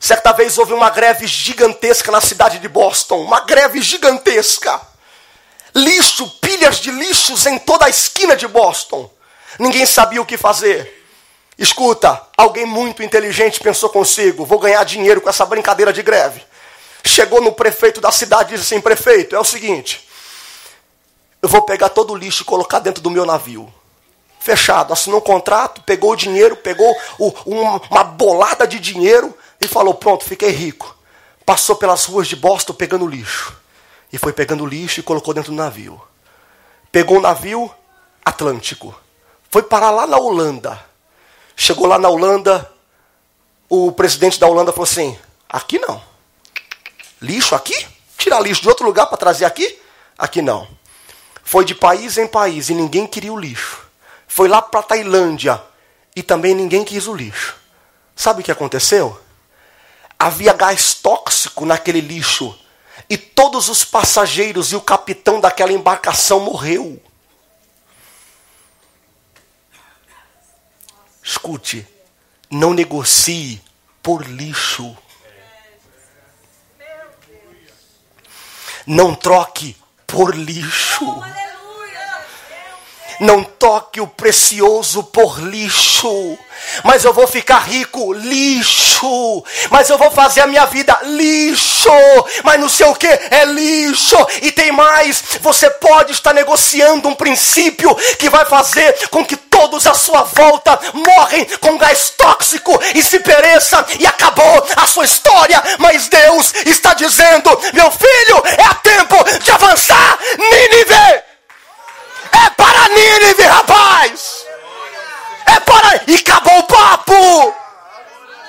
Certa 0.00 0.33
vez 0.33 0.59
houve 0.59 0.72
uma 0.72 0.90
greve 0.90 1.28
gigantesca 1.28 2.11
na 2.11 2.20
cidade 2.20 2.59
de 2.59 2.68
Boston, 2.68 3.20
uma 3.22 3.38
greve 3.38 3.81
gigantesca 3.81 4.81
lixo, 5.78 6.28
pilhas 6.40 6.80
de 6.80 6.90
lixos 6.90 7.46
em 7.46 7.58
toda 7.58 7.86
a 7.86 7.90
esquina 7.90 8.36
de 8.36 8.46
Boston. 8.46 9.10
Ninguém 9.58 9.86
sabia 9.86 10.20
o 10.20 10.26
que 10.26 10.36
fazer. 10.36 11.06
Escuta, 11.58 12.20
alguém 12.36 12.66
muito 12.66 13.02
inteligente 13.02 13.60
pensou 13.60 13.88
consigo: 13.88 14.44
vou 14.44 14.58
ganhar 14.58 14.84
dinheiro 14.84 15.20
com 15.20 15.30
essa 15.30 15.46
brincadeira 15.46 15.92
de 15.92 16.02
greve. 16.02 16.42
Chegou 17.04 17.40
no 17.40 17.52
prefeito 17.52 18.00
da 18.00 18.12
cidade 18.12 18.54
e 18.54 18.58
disse 18.58 18.74
assim: 18.74 18.82
prefeito, 18.82 19.34
é 19.34 19.40
o 19.40 19.44
seguinte, 19.44 20.06
eu 21.40 21.48
vou 21.48 21.62
pegar 21.62 21.88
todo 21.88 22.12
o 22.12 22.16
lixo 22.16 22.42
e 22.42 22.46
colocar 22.46 22.80
dentro 22.80 23.02
do 23.02 23.10
meu 23.10 23.24
navio. 23.24 23.72
Fechado, 24.40 24.92
assinou 24.92 25.18
um 25.18 25.22
contrato, 25.22 25.82
pegou 25.82 26.12
o 26.12 26.16
dinheiro, 26.16 26.56
pegou 26.56 26.96
o, 27.18 27.32
uma, 27.44 27.80
uma 27.90 28.04
bolada 28.04 28.66
de 28.66 28.78
dinheiro 28.78 29.36
e 29.60 29.66
falou: 29.66 29.94
pronto, 29.94 30.24
fiquei 30.24 30.50
rico. 30.50 30.96
Passou 31.44 31.76
pelas 31.76 32.04
ruas 32.04 32.28
de 32.28 32.36
Boston 32.36 32.74
pegando 32.74 33.06
lixo 33.06 33.56
e 34.12 34.18
foi 34.18 34.33
pegando 34.33 34.66
lixo 34.66 35.01
e 35.01 35.03
colocou 35.03 35.35
dentro 35.35 35.53
do 35.53 35.57
navio. 35.57 36.01
Pegou 36.90 37.18
o 37.18 37.21
navio 37.21 37.73
Atlântico. 38.25 38.99
Foi 39.51 39.62
parar 39.62 39.90
lá 39.90 40.07
na 40.07 40.18
Holanda. 40.18 40.85
Chegou 41.57 41.87
lá 41.87 41.99
na 41.99 42.09
Holanda, 42.09 42.71
o 43.68 43.92
presidente 43.92 44.38
da 44.38 44.47
Holanda 44.47 44.73
falou 44.73 44.85
assim: 44.85 45.18
aqui 45.49 45.79
não. 45.79 46.03
Lixo 47.21 47.55
aqui? 47.55 47.87
Tirar 48.16 48.40
lixo 48.40 48.62
de 48.62 48.68
outro 48.68 48.87
lugar 48.87 49.07
para 49.07 49.16
trazer 49.16 49.44
aqui? 49.44 49.79
Aqui 50.16 50.40
não. 50.40 50.68
Foi 51.42 51.64
de 51.64 51.75
país 51.75 52.18
em 52.18 52.27
país 52.27 52.68
e 52.68 52.75
ninguém 52.75 53.07
queria 53.07 53.33
o 53.33 53.38
lixo. 53.38 53.87
Foi 54.27 54.49
lá 54.49 54.61
para 54.61 54.83
Tailândia 54.83 55.61
e 56.14 56.23
também 56.23 56.55
ninguém 56.55 56.85
quis 56.85 57.07
o 57.07 57.14
lixo. 57.14 57.57
Sabe 58.14 58.40
o 58.40 58.44
que 58.44 58.53
aconteceu? 58.53 59.18
Havia 60.18 60.53
gás 60.53 60.94
tóxico 60.94 61.64
naquele 61.64 62.01
lixo 62.01 62.59
e 63.09 63.16
todos 63.16 63.68
os 63.68 63.85
passageiros 63.85 64.73
e 64.73 64.77
o 64.77 64.81
capitão 64.81 65.40
daquela 65.40 65.73
embarcação 65.73 66.40
morreu. 66.40 67.03
Escute, 71.23 71.87
não 72.51 72.75
negocie 72.75 73.62
por 74.03 74.27
lixo. 74.27 74.97
Não 78.87 79.14
troque 79.14 79.77
por 80.07 80.35
lixo. 80.35 81.05
Não 83.20 83.42
toque 83.42 84.00
o 84.00 84.07
precioso 84.07 85.02
por 85.02 85.40
lixo. 85.40 86.38
Mas 86.85 87.04
eu 87.04 87.12
vou 87.12 87.26
ficar 87.26 87.59
rico, 87.61 88.12
lixo. 88.12 89.44
Mas 89.70 89.90
eu 89.90 89.98
vou 89.98 90.11
fazer 90.11 90.40
a 90.40 90.46
minha 90.46 90.66
vida, 90.66 90.96
lixo. 91.02 91.90
Mas 92.44 92.61
não 92.61 92.68
sei 92.68 92.87
o 92.87 92.94
que, 92.94 93.07
é 93.07 93.44
lixo. 93.44 94.16
E 94.42 94.52
tem 94.52 94.70
mais, 94.70 95.22
você 95.40 95.68
pode 95.68 96.12
estar 96.12 96.33
negociando 96.33 97.09
um 97.09 97.14
princípio 97.14 97.94
que 98.18 98.28
vai 98.28 98.44
fazer 98.44 99.09
com 99.09 99.24
que 99.24 99.37
todos 99.37 99.87
à 99.87 99.94
sua 99.94 100.22
volta 100.22 100.78
morrem 100.94 101.44
com 101.61 101.76
gás 101.76 102.11
tóxico 102.16 102.81
e 102.94 103.02
se 103.02 103.18
pereça 103.20 103.85
e 103.98 104.07
acabou 104.07 104.66
a 104.76 104.87
sua 104.87 105.04
história. 105.04 105.61
Mas 105.78 106.09
Deus 106.09 106.54
está 106.66 106.94
dizendo, 106.94 107.50
meu 107.72 107.90
filho, 107.90 108.42
é 108.46 108.74
tempo 108.83 109.16
de 109.42 109.50
avançar. 109.50 110.18
Nínive! 110.38 111.27
É 112.44 112.51
para 112.51 112.88
Nínive, 112.88 113.42
rapaz! 113.42 114.46
É 115.46 115.61
para. 115.61 116.03
E 116.07 116.14
acabou 116.16 116.59
o 116.59 116.62
papo! 116.64 117.55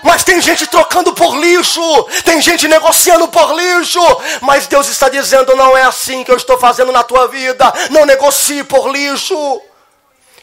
Mas 0.03 0.23
tem 0.23 0.41
gente 0.41 0.65
trocando 0.67 1.13
por 1.13 1.35
lixo, 1.37 1.81
tem 2.23 2.41
gente 2.41 2.67
negociando 2.67 3.27
por 3.27 3.53
lixo, 3.53 3.99
mas 4.41 4.67
Deus 4.67 4.87
está 4.87 5.09
dizendo: 5.09 5.55
não 5.55 5.75
é 5.75 5.83
assim 5.83 6.23
que 6.23 6.31
eu 6.31 6.37
estou 6.37 6.57
fazendo 6.57 6.91
na 6.91 7.03
tua 7.03 7.27
vida, 7.27 7.71
não 7.89 8.05
negocie 8.05 8.63
por 8.63 8.89
lixo. 8.89 9.61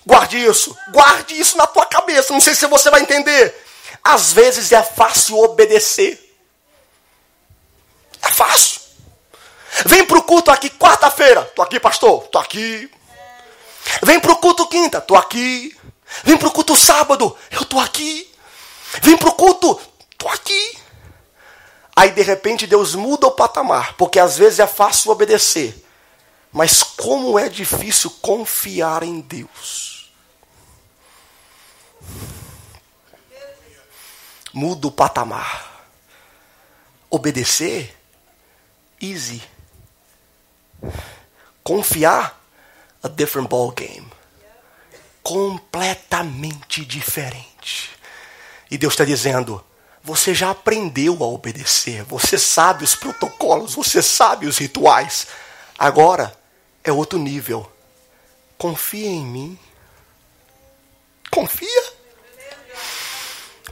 Guarde 0.05 0.45
isso, 0.45 0.77
guarde 0.93 1.39
isso 1.41 1.57
na 1.57 1.67
tua 1.67 1.87
cabeça, 1.87 2.33
não 2.33 2.41
sei 2.41 2.55
se 2.55 2.67
você 2.67 2.91
vai 2.91 3.01
entender. 3.01 3.55
Às 4.05 4.33
vezes 4.33 4.71
é 4.73 4.83
fácil 4.83 5.39
obedecer, 5.39 6.37
é 8.23 8.31
fácil. 8.31 8.81
Vem 9.87 10.05
para 10.05 10.19
o 10.19 10.23
culto 10.23 10.51
aqui 10.51 10.71
quarta-feira, 10.71 11.43
estou 11.43 11.65
aqui, 11.65 11.81
pastor, 11.81 12.25
estou 12.25 12.41
aqui. 12.41 12.91
Vem 14.03 14.20
para 14.20 14.33
o 14.33 14.37
culto 14.37 14.66
quinta, 14.68 14.99
estou 14.99 15.16
aqui. 15.16 15.77
Vem 16.25 16.37
para 16.37 16.49
o 16.49 16.53
culto 16.53 16.77
sábado, 16.77 17.37
eu 17.51 17.62
estou 17.62 17.81
aqui. 17.81 18.31
Vem 19.03 19.16
para 19.16 19.29
o 19.29 19.35
culto, 19.35 19.81
estou 20.12 20.31
aqui. 20.31 20.79
Aí 21.94 22.11
de 22.11 22.22
repente 22.22 22.66
Deus 22.66 22.94
muda 22.94 23.27
o 23.27 23.33
patamar, 23.33 23.94
porque 23.94 24.18
às 24.18 24.37
vezes 24.37 24.59
é 24.59 24.66
fácil 24.66 25.11
obedecer, 25.11 25.83
mas 26.53 26.83
como 26.83 27.38
é 27.38 27.49
difícil 27.49 28.11
confiar 28.20 29.03
em 29.03 29.20
Deus. 29.20 30.12
Muda 34.53 34.87
o 34.87 34.90
patamar. 34.90 35.87
Obedecer, 37.11 37.94
easy. 39.01 39.42
Confiar, 41.62 42.40
a 43.07 43.09
different 43.09 43.49
ball 43.49 43.71
game. 43.71 44.07
Completamente 45.23 46.85
diferente. 46.85 47.90
E 48.71 48.77
Deus 48.77 48.92
está 48.92 49.05
dizendo: 49.05 49.64
você 50.03 50.35
já 50.35 50.51
aprendeu 50.51 51.23
a 51.23 51.27
obedecer, 51.27 52.03
você 52.05 52.38
sabe 52.38 52.85
os 52.85 52.95
protocolos, 52.95 53.75
você 53.75 54.03
sabe 54.03 54.47
os 54.47 54.59
rituais. 54.59 55.27
Agora 55.79 56.37
é 56.85 56.92
outro 56.92 57.19
nível. 57.19 57.71
Confia 58.57 59.09
em 59.09 59.25
mim. 59.25 59.59
Confia. 61.31 61.97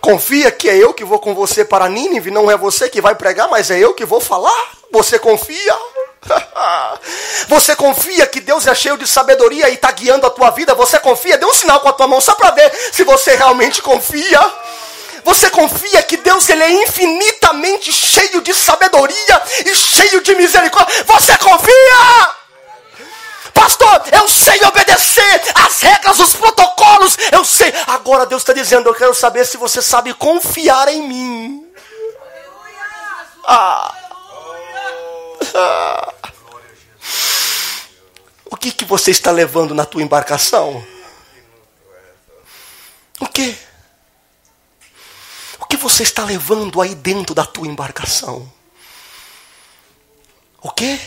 Confia 0.00 0.50
que 0.50 0.68
é 0.68 0.76
eu 0.76 0.92
que 0.92 1.04
vou 1.04 1.18
com 1.18 1.34
você 1.34 1.64
para 1.64 1.88
Nínive, 1.88 2.30
não 2.30 2.50
é 2.50 2.56
você 2.56 2.90
que 2.90 3.00
vai 3.00 3.14
pregar, 3.14 3.48
mas 3.48 3.70
é 3.70 3.78
eu 3.78 3.94
que 3.94 4.04
vou 4.04 4.20
falar. 4.20 4.74
Você 4.92 5.18
confia? 5.18 5.78
Você 7.48 7.76
confia 7.76 8.26
que 8.26 8.40
Deus 8.40 8.66
é 8.66 8.74
cheio 8.74 8.96
de 8.96 9.06
sabedoria 9.06 9.68
e 9.68 9.74
está 9.74 9.90
guiando 9.90 10.26
a 10.26 10.30
tua 10.30 10.50
vida? 10.50 10.74
Você 10.74 10.98
confia? 10.98 11.38
Dê 11.38 11.44
um 11.44 11.54
sinal 11.54 11.80
com 11.80 11.88
a 11.88 11.92
tua 11.92 12.06
mão 12.06 12.20
só 12.20 12.34
para 12.34 12.50
ver 12.50 12.72
se 12.92 13.04
você 13.04 13.34
realmente 13.36 13.82
confia. 13.82 14.40
Você 15.24 15.48
confia 15.50 16.02
que 16.02 16.18
Deus 16.18 16.48
ele 16.48 16.62
é 16.62 16.70
infinitamente 16.70 17.92
cheio 17.92 18.42
de 18.42 18.52
sabedoria 18.52 19.42
e 19.64 19.74
cheio 19.74 20.20
de 20.22 20.34
misericórdia? 20.34 21.04
Você 21.04 21.36
confia? 21.38 22.34
Pastor, 23.54 24.02
eu 24.12 24.28
sei 24.28 24.60
obedecer 24.64 25.42
as 25.54 25.80
regras, 25.80 26.18
os 26.18 26.34
protocolos, 26.34 27.16
eu 27.32 27.44
sei. 27.44 27.72
Agora 27.86 28.26
Deus 28.26 28.42
está 28.42 28.52
dizendo: 28.52 28.90
eu 28.90 28.94
quero 28.94 29.14
saber 29.14 29.46
se 29.46 29.56
você 29.56 29.80
sabe 29.80 30.12
confiar 30.12 30.88
em 30.88 31.02
mim. 31.08 31.66
Ah. 33.46 34.03
O 38.46 38.56
que, 38.56 38.72
que 38.72 38.84
você 38.84 39.10
está 39.10 39.30
levando 39.30 39.74
na 39.74 39.84
tua 39.84 40.02
embarcação? 40.02 40.84
O 43.20 43.26
que? 43.26 43.56
O 45.60 45.66
que 45.66 45.76
você 45.76 46.02
está 46.02 46.24
levando 46.24 46.80
aí 46.80 46.94
dentro 46.94 47.34
da 47.34 47.46
tua 47.46 47.66
embarcação? 47.66 48.50
O 50.60 50.70
que? 50.70 50.98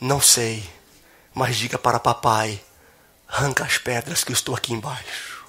Não 0.00 0.20
sei, 0.20 0.68
mas 1.34 1.56
diga 1.56 1.78
para 1.78 1.98
papai: 1.98 2.62
arranca 3.26 3.64
as 3.64 3.78
pedras 3.78 4.22
que 4.22 4.30
eu 4.30 4.34
estou 4.34 4.54
aqui 4.54 4.72
embaixo. 4.72 5.44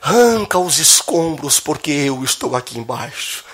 arranca 0.00 0.58
os 0.58 0.78
escombros, 0.78 1.60
porque 1.60 1.90
eu 1.90 2.22
estou 2.24 2.56
aqui 2.56 2.78
embaixo. 2.78 3.44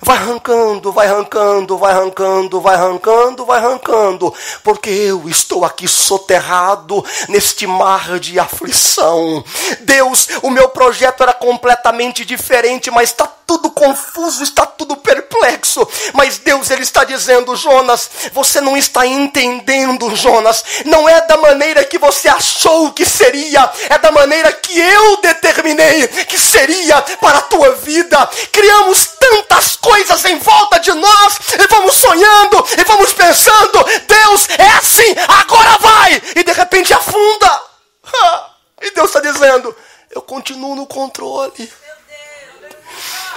Vai 0.00 0.16
arrancando, 0.16 0.92
vai 0.92 1.06
arrancando, 1.08 1.76
vai 1.76 1.92
arrancando, 1.92 2.60
vai 2.60 2.74
arrancando, 2.74 3.44
vai 3.44 3.58
arrancando, 3.58 4.32
porque 4.62 4.90
eu 4.90 5.28
estou 5.28 5.64
aqui 5.64 5.88
soterrado 5.88 7.04
neste 7.28 7.66
mar 7.66 8.18
de 8.18 8.38
aflição. 8.38 9.44
Deus, 9.80 10.28
o 10.42 10.50
meu 10.50 10.68
projeto 10.68 11.22
era 11.22 11.32
completamente 11.32 12.24
diferente, 12.24 12.90
mas 12.90 13.10
está 13.10 13.37
tudo 13.48 13.70
confuso, 13.70 14.42
está 14.42 14.66
tudo 14.66 14.94
perplexo. 14.94 15.88
Mas 16.12 16.36
Deus, 16.36 16.70
Ele 16.70 16.82
está 16.82 17.02
dizendo, 17.02 17.56
Jonas, 17.56 18.10
você 18.34 18.60
não 18.60 18.76
está 18.76 19.06
entendendo, 19.06 20.14
Jonas. 20.14 20.62
Não 20.84 21.08
é 21.08 21.22
da 21.22 21.38
maneira 21.38 21.82
que 21.82 21.96
você 21.96 22.28
achou 22.28 22.92
que 22.92 23.06
seria, 23.06 23.72
é 23.88 23.96
da 23.96 24.12
maneira 24.12 24.52
que 24.52 24.78
eu 24.78 25.16
determinei 25.22 26.06
que 26.26 26.38
seria 26.38 27.00
para 27.00 27.38
a 27.38 27.42
tua 27.42 27.72
vida. 27.76 28.26
Criamos 28.52 29.06
tantas 29.18 29.76
coisas 29.76 30.22
em 30.26 30.38
volta 30.38 30.78
de 30.78 30.92
nós 30.92 31.38
e 31.58 31.66
vamos 31.68 31.94
sonhando 31.94 32.66
e 32.78 32.84
vamos 32.84 33.14
pensando: 33.14 33.82
Deus 34.06 34.48
é 34.58 34.70
assim, 34.72 35.14
agora 35.26 35.78
vai! 35.78 36.22
E 36.36 36.44
de 36.44 36.52
repente 36.52 36.92
afunda. 36.92 37.62
E 38.80 38.92
Deus 38.92 39.08
está 39.08 39.18
dizendo: 39.18 39.74
Eu 40.08 40.22
continuo 40.22 40.76
no 40.76 40.86
controle. 40.86 41.68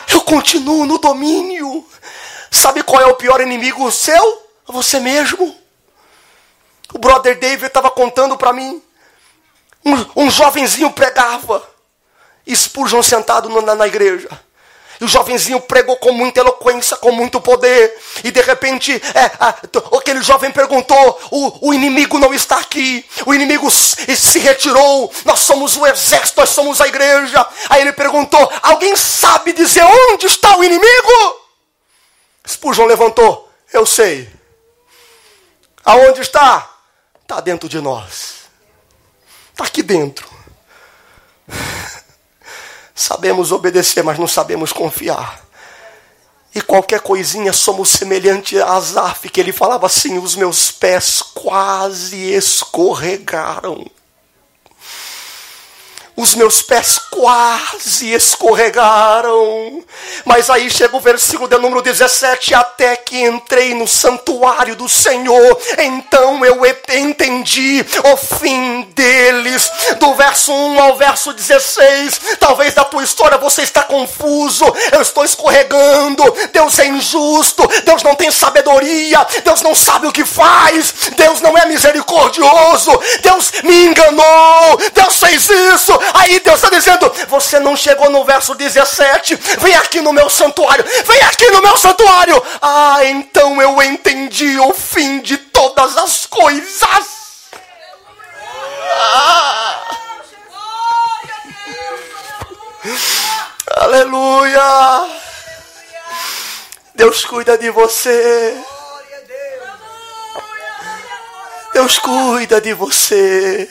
Eu 0.08 0.22
continuo 0.22 0.86
no 0.86 0.97
domínio. 0.97 1.86
Sabe 2.49 2.84
qual 2.84 3.02
é 3.02 3.06
o 3.06 3.16
pior 3.16 3.41
inimigo 3.41 3.91
seu? 3.91 4.43
Você 4.68 4.99
mesmo. 4.99 5.56
O 6.93 6.99
brother 6.99 7.39
David 7.39 7.68
estava 7.68 7.89
contando 7.89 8.38
para 8.38 8.54
mim. 8.54 8.82
Um, 9.86 10.26
um 10.26 10.30
jovenzinho 10.30 10.91
pregava. 10.91 11.64
Spurgeon 12.47 13.02
sentado 13.02 13.49
na, 13.62 13.76
na 13.76 13.88
igreja. 13.88 14.30
E 15.02 15.04
o 15.04 15.08
jovenzinho 15.08 15.60
pregou 15.60 15.97
com 15.97 16.12
muita 16.12 16.41
eloquência, 16.41 16.95
com 16.95 17.12
muito 17.12 17.41
poder. 17.41 17.99
E 18.24 18.30
de 18.30 18.39
repente, 18.39 18.93
é, 19.16 19.32
a, 19.39 19.49
aquele 19.97 20.22
jovem 20.22 20.52
perguntou: 20.52 21.20
o, 21.32 21.70
o, 21.70 21.74
inimigo 21.74 22.20
não 22.20 22.32
está 22.32 22.60
aqui. 22.60 23.04
O 23.26 23.34
inimigo 23.34 23.70
se, 23.72 24.38
retirou. 24.38 25.12
Nós 25.26 25.39
somos 25.39 25.76
o 25.76 25.88
exército, 25.88 26.39
nós 26.39 26.52
somos 26.52 26.80
a 26.80 26.88
igreja. 26.88 27.43
Aí 27.72 27.82
ele 27.82 27.93
perguntou: 27.93 28.47
alguém 28.62 28.95
sabe 28.95 29.54
dizer 29.54 29.84
onde 29.84 30.28
está 30.28 30.56
o 30.56 30.64
inimigo? 30.64 31.41
Spurgeon 32.47 32.86
levantou: 32.86 33.52
eu 33.74 33.88
sei. 33.88 34.30
Aonde 35.84 36.22
está? 36.22 36.70
Está 37.24 37.41
dentro 37.41 37.68
de 37.68 37.82
nós. 37.82 38.41
Está 39.52 39.64
aqui 39.64 39.82
dentro. 39.82 40.30
Sabemos 43.02 43.52
obedecer, 43.52 44.04
mas 44.04 44.20
não 44.20 44.28
sabemos 44.28 44.72
confiar. 44.72 45.41
E 46.54 46.62
qualquer 46.62 46.99
coisinha 46.99 47.52
somos 47.52 47.89
semelhante 47.89 48.60
a 48.60 48.74
Azaf, 48.74 49.28
que 49.30 49.39
ele 49.39 49.52
falava 49.52 49.88
assim: 49.88 50.20
os 50.20 50.36
meus 50.36 50.70
pés 50.70 51.22
quase 51.34 52.32
escorregaram 52.32 53.89
os 56.22 56.36
meus 56.36 56.61
pés 56.61 56.99
quase 57.09 58.13
escorregaram. 58.13 59.84
Mas 60.24 60.49
aí 60.51 60.69
chega 60.69 60.95
o 60.95 60.99
versículo 60.99 61.49
de 61.49 61.57
número 61.57 61.82
17: 61.82 62.53
Até 62.53 62.95
que 62.95 63.19
entrei 63.24 63.74
no 63.74 63.88
santuário 63.88 64.76
do 64.76 64.88
Senhor, 64.88 65.59
então 65.80 66.45
eu 66.45 66.61
entendi 66.89 67.84
o 68.13 68.17
fim 68.17 68.84
deles. 68.93 69.69
Do 69.99 70.13
verso 70.13 70.53
1 70.53 70.80
ao 70.80 70.95
verso 70.95 71.34
16. 71.34 72.38
Talvez 72.39 72.76
da 72.76 72.84
tua 72.86 73.03
história 73.03 73.38
você 73.38 73.63
está 73.63 73.84
confuso, 73.84 74.65
eu 74.91 75.01
estou 75.01 75.26
escorregando. 75.26 76.24
Deus 76.53 76.78
é 76.78 76.86
injusto, 76.86 77.67
Deus 77.84 78.03
não 78.03 78.15
tem 78.15 78.30
sabedoria, 78.30 79.26
Deus 79.43 79.61
não 79.63 79.74
sabe 79.74 80.05
o 80.05 80.11
que 80.11 80.24
faz, 80.24 80.93
Deus 81.15 81.41
não 81.41 81.57
é 81.57 81.65
misericordioso, 81.65 82.91
Deus 83.24 83.51
me 83.63 83.86
enganou, 83.88 84.78
Deus 84.93 85.17
fez 85.17 85.49
isso, 85.49 85.99
Aí 86.14 86.39
Deus 86.39 86.55
está 86.55 86.70
dizendo: 86.70 87.12
Você 87.28 87.59
não 87.59 87.76
chegou 87.76 88.09
no 88.09 88.24
verso 88.24 88.55
17. 88.55 89.36
Vem 89.59 89.76
aqui 89.76 90.01
no 90.01 90.14
meu 90.14 90.30
santuário. 90.30 90.84
Vem 91.05 91.22
aqui 91.24 91.49
no 91.51 91.62
meu 91.62 91.78
santuário. 91.78 92.41
Ah, 92.62 92.99
então 93.05 93.62
eu 93.62 93.82
entendi 93.82 94.59
o 94.59 94.74
fim 94.74 95.20
de 95.22 95.38
todas 95.38 95.97
as 95.97 96.26
coisas. 96.26 96.82
Ah. 98.84 99.82
Aleluia. 103.78 105.22
Deus 106.95 107.26
cuida 107.26 107.57
de 107.57 107.70
você. 107.70 108.55
Deus 111.74 111.99
cuida 111.99 112.59
de 112.59 112.74
você. 112.74 113.70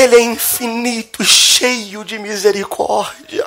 Ele 0.00 0.16
é 0.16 0.20
infinito 0.20 1.22
e 1.22 1.26
cheio 1.26 2.02
de 2.06 2.18
misericórdia. 2.18 3.46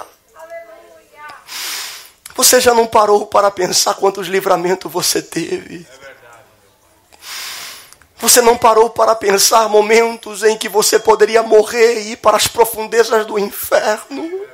Você 2.36 2.62
já 2.62 2.76
não 2.76 2.86
parou 2.86 3.26
para 3.26 3.50
pensar 3.50 3.96
quantos 3.96 4.28
livramentos 4.28 4.92
você 4.92 5.20
teve? 5.20 5.88
Você 8.18 8.40
não 8.40 8.56
parou 8.56 8.92
para 8.92 9.16
pensar 9.16 9.68
momentos 9.68 10.44
em 10.44 10.56
que 10.56 10.70
você 10.70 11.00
poderia 11.00 11.42
morrer 11.42 12.02
e 12.02 12.12
ir 12.12 12.18
para 12.18 12.38
as 12.38 12.48
profundezas 12.48 13.26
do 13.26 13.40
inferno? 13.40 14.46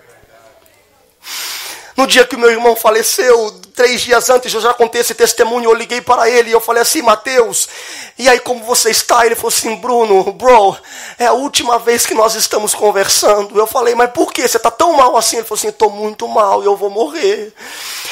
No 1.98 2.08
dia 2.08 2.26
que 2.26 2.38
meu 2.38 2.50
irmão 2.50 2.78
faleceu, 2.78 3.60
três 3.80 4.02
dias 4.02 4.30
antes, 4.30 4.54
eu 4.54 4.60
já 4.60 4.74
contei 4.74 5.00
esse 5.00 5.16
testemunho, 5.16 5.70
eu 5.70 5.74
liguei 5.74 6.02
para 6.02 6.30
ele 6.30 6.50
e 6.50 6.52
eu 6.52 6.60
falei 6.60 6.82
assim, 6.82 7.02
Mateus, 7.02 7.70
e 8.18 8.28
aí 8.28 8.38
como 8.38 8.62
você 8.66 8.90
está? 8.90 9.26
Ele 9.26 9.36
falou 9.36 9.48
assim, 9.48 9.74
Bruno, 9.78 10.34
bro, 10.34 10.76
é 11.18 11.28
a 11.28 11.32
última 11.32 11.80
vez 11.80 12.06
que 12.06 12.14
nós 12.14 12.36
estamos 12.36 12.76
conversando. 12.76 13.58
Eu 13.58 13.66
falei, 13.66 13.96
mas 13.96 14.12
por 14.12 14.34
que? 14.34 14.46
Você 14.46 14.58
está 14.58 14.70
tão 14.70 14.92
mal 14.98 15.16
assim? 15.16 15.38
Ele 15.38 15.46
falou 15.46 15.58
assim, 15.58 15.70
estou 15.70 15.90
muito 15.90 16.28
mal 16.28 16.62
eu 16.62 16.76
vou 16.76 16.90
morrer. 16.90 17.54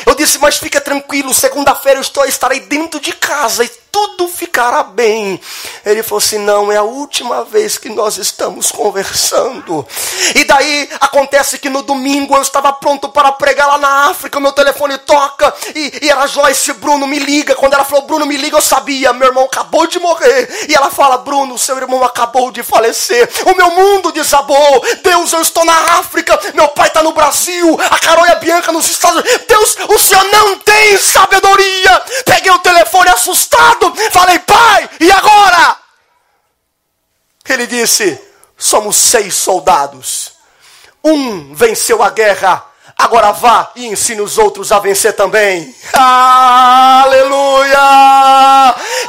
Eu 0.05 0.15
disse, 0.15 0.37
mas 0.37 0.55
fica 0.57 0.79
tranquilo, 0.79 1.33
segunda-feira 1.33 1.97
eu 1.99 2.01
estou, 2.01 2.23
estarei 2.23 2.61
dentro 2.61 3.01
de 3.01 3.11
casa 3.11 3.69
tudo 3.91 4.27
ficará 4.27 4.83
bem. 4.83 5.39
Ele 5.85 6.03
falou 6.03 6.19
assim: 6.19 6.37
não, 6.37 6.71
é 6.71 6.77
a 6.77 6.83
última 6.83 7.43
vez 7.43 7.77
que 7.77 7.89
nós 7.89 8.17
estamos 8.17 8.71
conversando. 8.71 9.85
E 10.35 10.43
daí 10.43 10.89
acontece 10.99 11.57
que 11.57 11.69
no 11.69 11.81
domingo 11.81 12.35
eu 12.35 12.41
estava 12.41 12.73
pronto 12.73 13.09
para 13.09 13.31
pregar 13.31 13.67
lá 13.67 13.77
na 13.77 14.09
África, 14.09 14.39
meu 14.39 14.51
telefone 14.51 14.97
toca 14.99 15.53
e, 15.75 15.99
e 16.03 16.09
era 16.09 16.27
Joyce 16.27 16.73
Bruno 16.73 17.07
me 17.07 17.19
liga. 17.19 17.55
Quando 17.55 17.73
ela 17.73 17.85
falou 17.85 18.05
Bruno 18.05 18.25
me 18.25 18.37
liga, 18.37 18.57
eu 18.57 18.61
sabia, 18.61 19.13
meu 19.13 19.27
irmão 19.27 19.45
acabou 19.45 19.87
de 19.87 19.99
morrer. 19.99 20.67
E 20.69 20.75
ela 20.75 20.89
fala: 20.89 21.17
Bruno, 21.17 21.57
seu 21.57 21.77
irmão 21.77 22.03
acabou 22.03 22.51
de 22.51 22.63
falecer. 22.63 23.29
O 23.45 23.55
meu 23.55 23.71
mundo 23.71 24.11
desabou. 24.11 24.83
Deus, 25.03 25.31
eu 25.33 25.41
estou 25.41 25.65
na 25.65 25.99
África, 25.99 26.39
meu 26.53 26.67
pai 26.69 26.87
está 26.87 27.03
no 27.03 27.13
Brasil, 27.13 27.79
a 27.89 27.99
Carol 27.99 28.25
e 28.25 28.31
a 28.31 28.35
Bianca 28.35 28.71
nos 28.71 28.89
Estados 28.89 29.21
Unidos. 29.21 29.45
Deus, 29.47 29.77
o 29.89 29.99
senhor 29.99 30.23
não 30.31 30.59
tem 30.59 30.97
sabedoria. 30.97 32.03
Peguei 32.25 32.51
o 32.51 32.59
telefone 32.59 33.09
assustado 33.09 33.76
falei, 34.11 34.39
pai, 34.39 34.89
e 34.99 35.11
agora? 35.11 35.77
Ele 37.49 37.67
disse: 37.67 38.19
somos 38.57 38.95
seis 38.95 39.35
soldados. 39.35 40.33
Um 41.03 41.53
venceu 41.53 42.03
a 42.03 42.09
guerra, 42.09 42.65
agora 42.97 43.31
vá 43.31 43.71
e 43.75 43.85
ensine 43.85 44.21
os 44.21 44.37
outros 44.37 44.71
a 44.71 44.79
vencer 44.79 45.13
também. 45.13 45.75
Aleluia! 45.93 47.77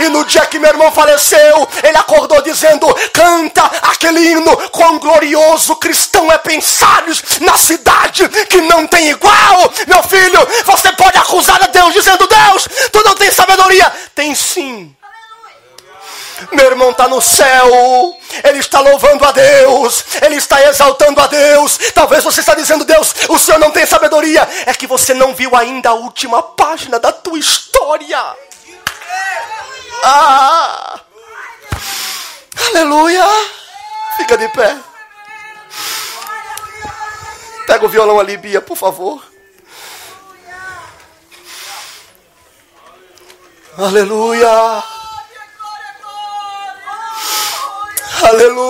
E 0.01 0.09
no 0.09 0.24
dia 0.24 0.45
que 0.47 0.59
meu 0.59 0.70
irmão 0.70 0.93
faleceu, 0.93 1.68
ele 1.82 1.97
acordou 1.97 2.43
dizendo: 2.43 2.86
canta 3.12 3.64
aquele 3.82 4.20
hino, 4.20 4.57
quão 4.70 4.99
glorioso 4.99 5.76
cristão 5.76 6.30
é 6.30 6.39
pensares 6.39 7.22
na 7.41 7.57
cidade 7.57 8.28
que 8.49 8.61
não 8.62 8.86
tem 8.86 9.11
igual. 9.11 9.72
Meu 9.86 10.03
filho, 10.03 10.47
você 10.64 10.93
pode 10.93 11.16
acusar 11.18 11.62
a 11.62 11.68
Deus 11.68 11.95
dizendo: 11.95 12.26
Deus, 12.26 12.68
tu 12.93 13.03
não 13.05 13.14
tens 13.14 13.34
sabedoria. 13.34 13.91
Tem 14.14 14.34
sim. 14.34 14.95
Meu 16.53 16.66
irmão 16.66 16.91
está 16.91 17.09
no 17.09 17.20
céu, 17.20 18.16
ele 18.45 18.59
está 18.59 18.80
louvando 18.80 19.24
a 19.24 19.32
Deus, 19.32 20.05
ele 20.22 20.36
está 20.36 20.62
exaltando 20.68 21.20
a 21.20 21.26
Deus. 21.26 21.78
Talvez 21.95 22.22
você 22.22 22.41
está 22.41 22.55
dizendo, 22.55 22.84
Deus, 22.84 23.14
o 23.28 23.39
Senhor 23.39 23.59
não 23.59 23.70
tem 23.70 23.84
sabedoria. 23.84 24.49
É 24.66 24.72
que 24.72 24.86
você 24.86 25.12
não 25.14 25.34
viu 25.34 25.57
ainda 25.57 25.91
a 25.91 25.95
última 25.95 26.43
página 26.43 26.99
da 26.99 27.12
tua 27.12 27.39
história. 27.39 28.36
Ah! 30.05 31.01
Aleluia! 32.68 33.24
Fica 34.16 34.36
de 34.36 34.49
pé. 34.49 34.76
Pega 37.66 37.84
o 37.84 37.89
violão 37.89 38.18
ali, 38.18 38.36
Bia, 38.36 38.61
por 38.61 38.76
favor. 38.76 39.22
Aleluia! 43.76 44.98
Aleluia! 48.23 48.69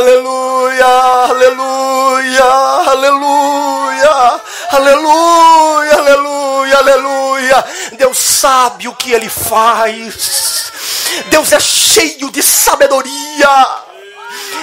aleluia, 0.00 0.84
aleluia, 1.30 2.44
aleluia, 2.90 4.40
aleluia, 4.70 5.94
aleluia, 5.94 6.78
aleluia. 6.78 7.64
Deus 7.92 8.18
sabe 8.18 8.88
o 8.88 8.94
que 8.94 9.12
Ele 9.12 9.28
faz. 9.28 10.72
Deus 11.26 11.52
é 11.52 11.60
cheio 11.60 12.30
de 12.30 12.42
sabedoria. 12.42 13.66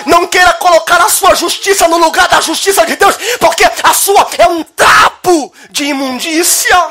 Não 0.05 0.28
queira 0.28 0.53
colocar 0.53 1.01
a 1.01 1.10
sua 1.10 1.36
justiça 1.36 1.88
no 1.88 1.97
lugar 1.97 2.28
da 2.30 2.39
justiça 2.41 2.86
de 2.86 2.95
Deus, 2.95 3.18
porque 3.39 3.66
a 3.84 3.93
sua 3.93 4.28
é 4.38 4.47
um 4.47 4.64
trapo 4.64 5.53
de 5.70 5.86
imundícia. 5.86 6.88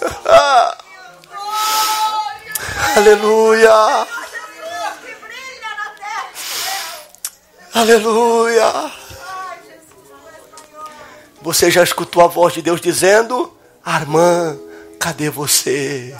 Aleluia. 2.96 4.06
Aleluia. 7.78 8.90
Você 11.40 11.70
já 11.70 11.80
escutou 11.84 12.24
a 12.24 12.26
voz 12.26 12.52
de 12.52 12.60
Deus 12.60 12.80
dizendo: 12.80 13.56
Armã, 13.84 14.58
cadê 14.98 15.30
você? 15.30 16.12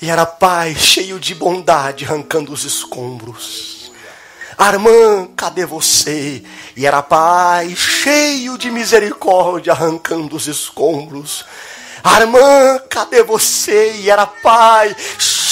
E 0.00 0.08
era 0.08 0.24
pai 0.24 0.72
cheio 0.76 1.18
de 1.18 1.34
bondade, 1.34 2.04
arrancando 2.04 2.52
os 2.52 2.62
escombros. 2.62 3.90
Armã, 4.56 5.26
cadê 5.36 5.66
você? 5.66 6.44
E 6.76 6.86
era 6.86 7.02
pai 7.02 7.74
cheio 7.74 8.56
de 8.56 8.70
misericórdia, 8.70 9.72
arrancando 9.72 10.36
os 10.36 10.46
escombros. 10.46 11.44
Armã, 12.04 12.78
cadê 12.88 13.24
você? 13.24 13.94
E 13.94 14.08
era 14.08 14.28
pai 14.28 14.94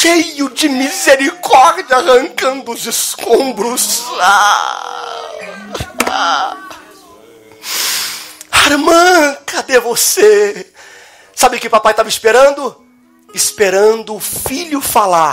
cheio 0.02 0.50
de 0.50 0.68
misericórdia, 0.68 1.96
arrancando 1.96 2.72
os 2.72 2.86
escombros. 2.86 4.02
Ah, 4.20 5.30
ah. 6.10 6.56
Armã, 8.50 9.36
cadê 9.46 9.78
você? 9.78 10.66
Sabe 11.36 11.56
o 11.56 11.60
que 11.60 11.68
papai 11.70 11.92
estava 11.92 12.08
esperando? 12.08 12.84
Esperando 13.32 14.16
o 14.16 14.20
filho 14.20 14.80
falar. 14.80 15.30